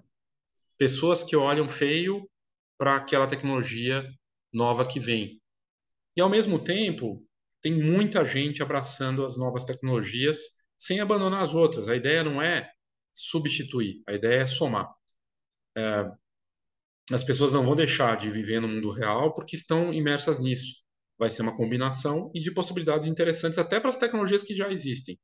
pessoas 0.77 1.23
que 1.23 1.35
olham 1.35 1.67
feio 1.67 2.29
para 2.77 2.95
aquela 2.95 3.27
tecnologia 3.27 4.07
nova 4.53 4.87
que 4.87 4.99
vem. 4.99 5.41
E, 6.15 6.21
ao 6.21 6.29
mesmo 6.29 6.57
tempo, 6.63 7.25
tem 7.61 7.73
muita 7.73 8.23
gente 8.23 8.63
abraçando 8.63 9.25
as 9.25 9.37
novas 9.37 9.65
tecnologias 9.65 10.63
sem 10.77 10.99
abandonar 10.99 11.41
as 11.41 11.53
outras. 11.53 11.89
A 11.89 11.95
ideia 11.95 12.23
não 12.23 12.41
é 12.41 12.69
substituir, 13.13 14.01
a 14.07 14.13
ideia 14.13 14.43
é 14.43 14.45
somar. 14.45 14.87
É, 15.77 16.09
as 17.11 17.23
pessoas 17.23 17.53
não 17.53 17.65
vão 17.65 17.75
deixar 17.75 18.17
de 18.17 18.31
viver 18.31 18.61
no 18.61 18.67
mundo 18.67 18.89
real 18.89 19.33
porque 19.33 19.55
estão 19.55 19.93
imersas 19.93 20.39
nisso. 20.39 20.84
Vai 21.17 21.29
ser 21.29 21.43
uma 21.43 21.55
combinação 21.55 22.31
e 22.33 22.39
de 22.39 22.51
possibilidades 22.51 23.05
interessantes 23.05 23.57
até 23.57 23.79
para 23.79 23.89
as 23.89 23.97
tecnologias 23.97 24.43
que 24.43 24.55
já 24.55 24.71
existem. 24.71 25.17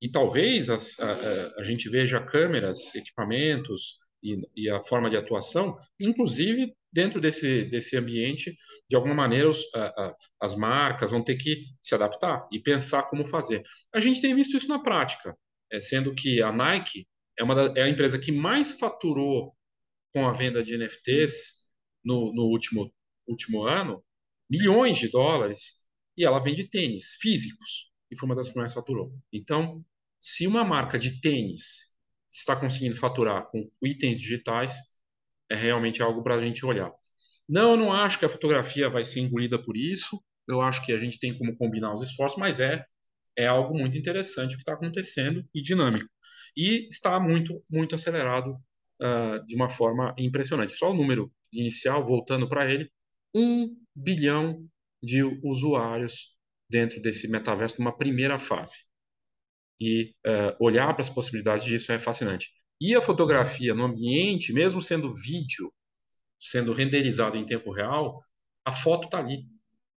E 0.00 0.10
talvez 0.10 0.68
as, 0.68 0.98
a, 0.98 1.12
a, 1.12 1.60
a, 1.60 1.64
gente 1.64 1.88
veja 1.88 2.20
câmeras, 2.20 2.94
equipamentos 2.94 3.98
e, 4.22 4.40
e, 4.56 4.68
a 4.68 4.80
forma 4.80 5.08
de 5.08 5.16
atuação, 5.16 5.78
inclusive 5.98 6.74
dentro 6.92 7.20
desse, 7.20 7.64
desse 7.64 7.96
ambiente, 7.96 8.54
de 8.88 8.96
alguma 8.96 9.14
maneira 9.14 9.48
os, 9.48 9.62
a, 9.74 10.14
as 10.40 10.56
marcas 10.56 11.12
vão 11.12 11.22
ter 11.22 11.36
que 11.36 11.64
se 11.80 11.94
adaptar 11.94 12.46
e 12.52 12.60
pensar 12.60 13.08
como 13.08 13.24
fazer. 13.24 13.62
A 13.94 14.00
gente 14.00 14.20
tem 14.20 14.34
visto 14.34 14.56
isso 14.56 14.68
na 14.68 14.82
prática, 14.82 15.36
é, 15.72 15.80
sendo 15.80 16.14
que 16.14 16.42
a 16.42 16.52
Nike 16.52 17.06
é, 17.38 17.44
uma 17.44 17.54
da, 17.54 17.80
é 17.80 17.84
a 17.84 17.88
empresa 17.88 18.18
que 18.18 18.32
mais 18.32 18.78
faturou 18.78 19.54
com 20.12 20.26
a 20.26 20.32
venda 20.32 20.62
de 20.62 20.76
NFTs 20.76 21.66
no, 22.04 22.32
no 22.34 22.42
último, 22.44 22.92
último 23.26 23.62
ano, 23.62 24.02
milhões 24.52 24.98
de 24.98 25.08
dólares, 25.08 25.86
e 26.14 26.26
ela 26.26 26.38
vende 26.38 26.68
tênis 26.68 27.16
físicos, 27.18 27.90
e 28.10 28.18
foi 28.18 28.28
uma 28.28 28.36
das 28.36 28.50
que 28.50 28.58
mais 28.58 28.74
faturou. 28.74 29.10
Então, 29.32 29.82
se 30.20 30.46
uma 30.46 30.62
marca 30.62 30.98
de 30.98 31.22
tênis 31.22 31.94
está 32.30 32.54
conseguindo 32.54 32.94
faturar 32.94 33.50
com 33.50 33.66
itens 33.82 34.16
digitais, 34.20 34.76
é 35.50 35.56
realmente 35.56 36.02
algo 36.02 36.22
para 36.22 36.34
a 36.34 36.40
gente 36.40 36.66
olhar. 36.66 36.92
Não, 37.48 37.70
eu 37.72 37.76
não 37.78 37.92
acho 37.94 38.18
que 38.18 38.26
a 38.26 38.28
fotografia 38.28 38.90
vai 38.90 39.04
ser 39.04 39.20
engolida 39.20 39.60
por 39.60 39.74
isso, 39.74 40.22
eu 40.46 40.60
acho 40.60 40.84
que 40.84 40.92
a 40.92 40.98
gente 40.98 41.18
tem 41.18 41.36
como 41.36 41.56
combinar 41.56 41.94
os 41.94 42.02
esforços, 42.02 42.38
mas 42.38 42.60
é, 42.60 42.84
é 43.36 43.46
algo 43.46 43.74
muito 43.74 43.96
interessante 43.96 44.54
que 44.54 44.60
está 44.60 44.74
acontecendo 44.74 45.42
e 45.54 45.62
dinâmico. 45.62 46.08
E 46.54 46.86
está 46.90 47.18
muito, 47.18 47.64
muito 47.70 47.94
acelerado 47.94 48.50
uh, 49.00 49.42
de 49.46 49.54
uma 49.56 49.70
forma 49.70 50.14
impressionante. 50.18 50.74
Só 50.74 50.90
o 50.90 50.94
número 50.94 51.32
inicial, 51.50 52.04
voltando 52.04 52.46
para 52.46 52.70
ele, 52.70 52.90
um 53.34 53.76
bilhão 53.94 54.66
de 55.02 55.22
usuários 55.42 56.36
dentro 56.68 57.00
desse 57.00 57.28
metaverso 57.28 57.78
numa 57.78 57.96
primeira 57.96 58.38
fase. 58.38 58.78
E 59.80 60.14
uh, 60.26 60.56
olhar 60.64 60.92
para 60.94 61.02
as 61.02 61.10
possibilidades 61.10 61.64
disso 61.64 61.92
é 61.92 61.98
fascinante. 61.98 62.50
E 62.80 62.94
a 62.94 63.00
fotografia 63.00 63.74
no 63.74 63.84
ambiente, 63.84 64.52
mesmo 64.52 64.80
sendo 64.80 65.14
vídeo, 65.14 65.72
sendo 66.38 66.72
renderizado 66.72 67.36
em 67.36 67.44
tempo 67.46 67.72
real, 67.72 68.18
a 68.64 68.72
foto 68.72 69.06
está 69.06 69.18
ali. 69.18 69.44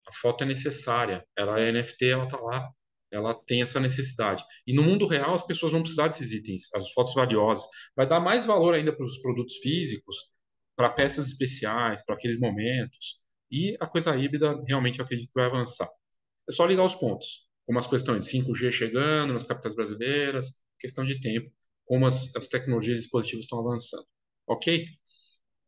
A 0.06 0.12
foto 0.12 0.44
é 0.44 0.46
necessária. 0.46 1.26
Ela 1.36 1.60
é 1.60 1.72
NFT, 1.72 2.06
ela 2.06 2.24
está 2.24 2.40
lá 2.40 2.70
ela 3.14 3.32
tem 3.32 3.62
essa 3.62 3.78
necessidade. 3.78 4.44
E 4.66 4.74
no 4.74 4.82
mundo 4.82 5.06
real, 5.06 5.34
as 5.34 5.46
pessoas 5.46 5.72
vão 5.72 5.80
precisar 5.80 6.08
desses 6.08 6.32
itens, 6.32 6.68
as 6.74 6.90
fotos 6.92 7.14
valiosas. 7.14 7.64
Vai 7.96 8.06
dar 8.08 8.20
mais 8.20 8.44
valor 8.44 8.74
ainda 8.74 8.94
para 8.94 9.04
os 9.04 9.18
produtos 9.18 9.56
físicos, 9.58 10.16
para 10.76 10.90
peças 10.90 11.28
especiais, 11.28 12.04
para 12.04 12.16
aqueles 12.16 12.38
momentos. 12.38 13.20
E 13.54 13.76
a 13.80 13.86
coisa 13.86 14.16
híbrida, 14.16 14.62
realmente, 14.66 14.98
eu 14.98 15.04
acredito 15.04 15.28
que 15.28 15.34
vai 15.34 15.46
avançar. 15.46 15.88
É 16.48 16.52
só 16.52 16.66
ligar 16.66 16.84
os 16.84 16.94
pontos, 16.94 17.48
como 17.64 17.78
as 17.78 17.86
questões 17.86 18.26
de 18.26 18.30
5G 18.30 18.72
chegando 18.72 19.32
nas 19.32 19.44
capitais 19.44 19.74
brasileiras, 19.74 20.62
questão 20.78 21.04
de 21.04 21.20
tempo, 21.20 21.50
como 21.86 22.06
as, 22.06 22.34
as 22.36 22.48
tecnologias 22.48 22.98
e 22.98 23.02
dispositivos 23.02 23.44
estão 23.44 23.60
avançando. 23.60 24.06
Ok? 24.46 24.86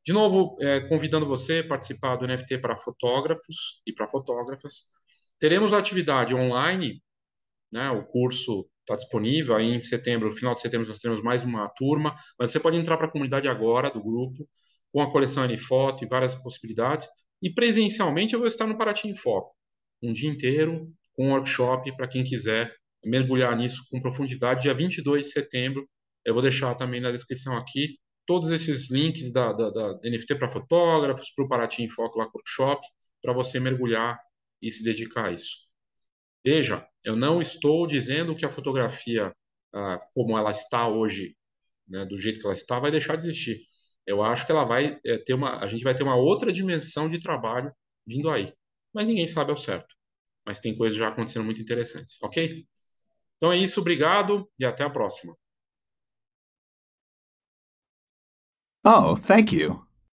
De 0.04 0.12
novo, 0.12 0.56
é, 0.60 0.80
convidando 0.88 1.26
você 1.26 1.58
a 1.58 1.68
participar 1.68 2.16
do 2.16 2.26
NFT 2.26 2.58
para 2.58 2.76
fotógrafos 2.76 3.82
e 3.86 3.92
para 3.92 4.08
fotógrafas. 4.08 4.86
Teremos 5.38 5.72
a 5.72 5.78
atividade 5.78 6.34
online 6.34 7.02
né? 7.72 7.90
O 7.90 8.04
curso 8.04 8.68
está 8.80 8.96
disponível. 8.96 9.56
Aí 9.56 9.66
em 9.66 9.80
setembro, 9.80 10.28
no 10.28 10.34
final 10.34 10.54
de 10.54 10.60
setembro, 10.60 10.86
nós 10.86 10.98
teremos 10.98 11.22
mais 11.22 11.44
uma 11.44 11.68
turma. 11.70 12.14
Mas 12.38 12.50
você 12.50 12.60
pode 12.60 12.76
entrar 12.76 12.96
para 12.96 13.06
a 13.06 13.10
comunidade 13.10 13.48
agora 13.48 13.90
do 13.90 14.02
grupo, 14.02 14.48
com 14.92 15.02
a 15.02 15.10
coleção 15.10 15.42
Anifoto 15.42 16.04
e 16.04 16.08
várias 16.08 16.34
possibilidades. 16.34 17.08
E 17.46 17.54
presencialmente 17.54 18.34
eu 18.34 18.40
vou 18.40 18.48
estar 18.48 18.66
no 18.66 18.76
Paraty 18.76 19.06
em 19.06 19.14
Foco, 19.14 19.54
um 20.02 20.12
dia 20.12 20.28
inteiro, 20.28 20.92
com 21.12 21.28
um 21.28 21.30
workshop 21.30 21.96
para 21.96 22.08
quem 22.08 22.24
quiser 22.24 22.74
mergulhar 23.04 23.56
nisso 23.56 23.84
com 23.88 24.00
profundidade. 24.00 24.62
Dia 24.62 24.74
22 24.74 25.26
de 25.26 25.30
setembro, 25.30 25.88
eu 26.24 26.34
vou 26.34 26.42
deixar 26.42 26.74
também 26.74 27.00
na 27.00 27.12
descrição 27.12 27.56
aqui 27.56 28.00
todos 28.26 28.50
esses 28.50 28.90
links 28.90 29.30
da, 29.30 29.52
da, 29.52 29.70
da 29.70 30.00
NFT 30.02 30.34
para 30.34 30.48
fotógrafos, 30.48 31.30
para 31.36 31.44
o 31.44 31.48
Paraty 31.48 31.84
em 31.84 31.88
Foco 31.88 32.18
lá, 32.18 32.24
workshop, 32.34 32.84
para 33.22 33.32
você 33.32 33.60
mergulhar 33.60 34.18
e 34.60 34.68
se 34.68 34.82
dedicar 34.82 35.26
a 35.26 35.30
isso. 35.30 35.68
Veja, 36.44 36.84
eu 37.04 37.14
não 37.14 37.40
estou 37.40 37.86
dizendo 37.86 38.34
que 38.34 38.44
a 38.44 38.50
fotografia, 38.50 39.32
ah, 39.72 40.00
como 40.12 40.36
ela 40.36 40.50
está 40.50 40.88
hoje, 40.88 41.36
né, 41.86 42.04
do 42.06 42.18
jeito 42.18 42.40
que 42.40 42.46
ela 42.46 42.54
está, 42.54 42.80
vai 42.80 42.90
deixar 42.90 43.14
de 43.14 43.22
existir. 43.22 43.60
Eu 44.06 44.22
acho 44.22 44.46
que 44.46 44.52
ela 44.52 44.64
vai 44.64 44.98
é, 45.04 45.18
ter 45.18 45.34
uma, 45.34 45.58
a 45.62 45.68
gente 45.68 45.84
vai 45.84 45.94
ter 45.94 46.02
uma 46.04 46.16
outra 46.16 46.52
dimensão 46.52 47.08
de 47.08 47.20
trabalho 47.20 47.72
vindo 48.06 48.30
aí. 48.30 48.52
Mas 48.94 49.06
ninguém 49.06 49.26
sabe 49.26 49.50
ao 49.50 49.56
certo. 49.56 49.94
Mas 50.46 50.60
tem 50.60 50.76
coisas 50.76 50.98
já 50.98 51.08
acontecendo 51.08 51.44
muito 51.44 51.60
interessantes, 51.60 52.18
ok? 52.22 52.64
Então 53.36 53.52
é 53.52 53.58
isso, 53.58 53.80
obrigado 53.80 54.48
e 54.58 54.64
até 54.64 54.84
a 54.84 54.90
próxima. 54.90 55.34
Oh, 58.84 59.16
thank 59.16 59.52
you. 59.52 59.85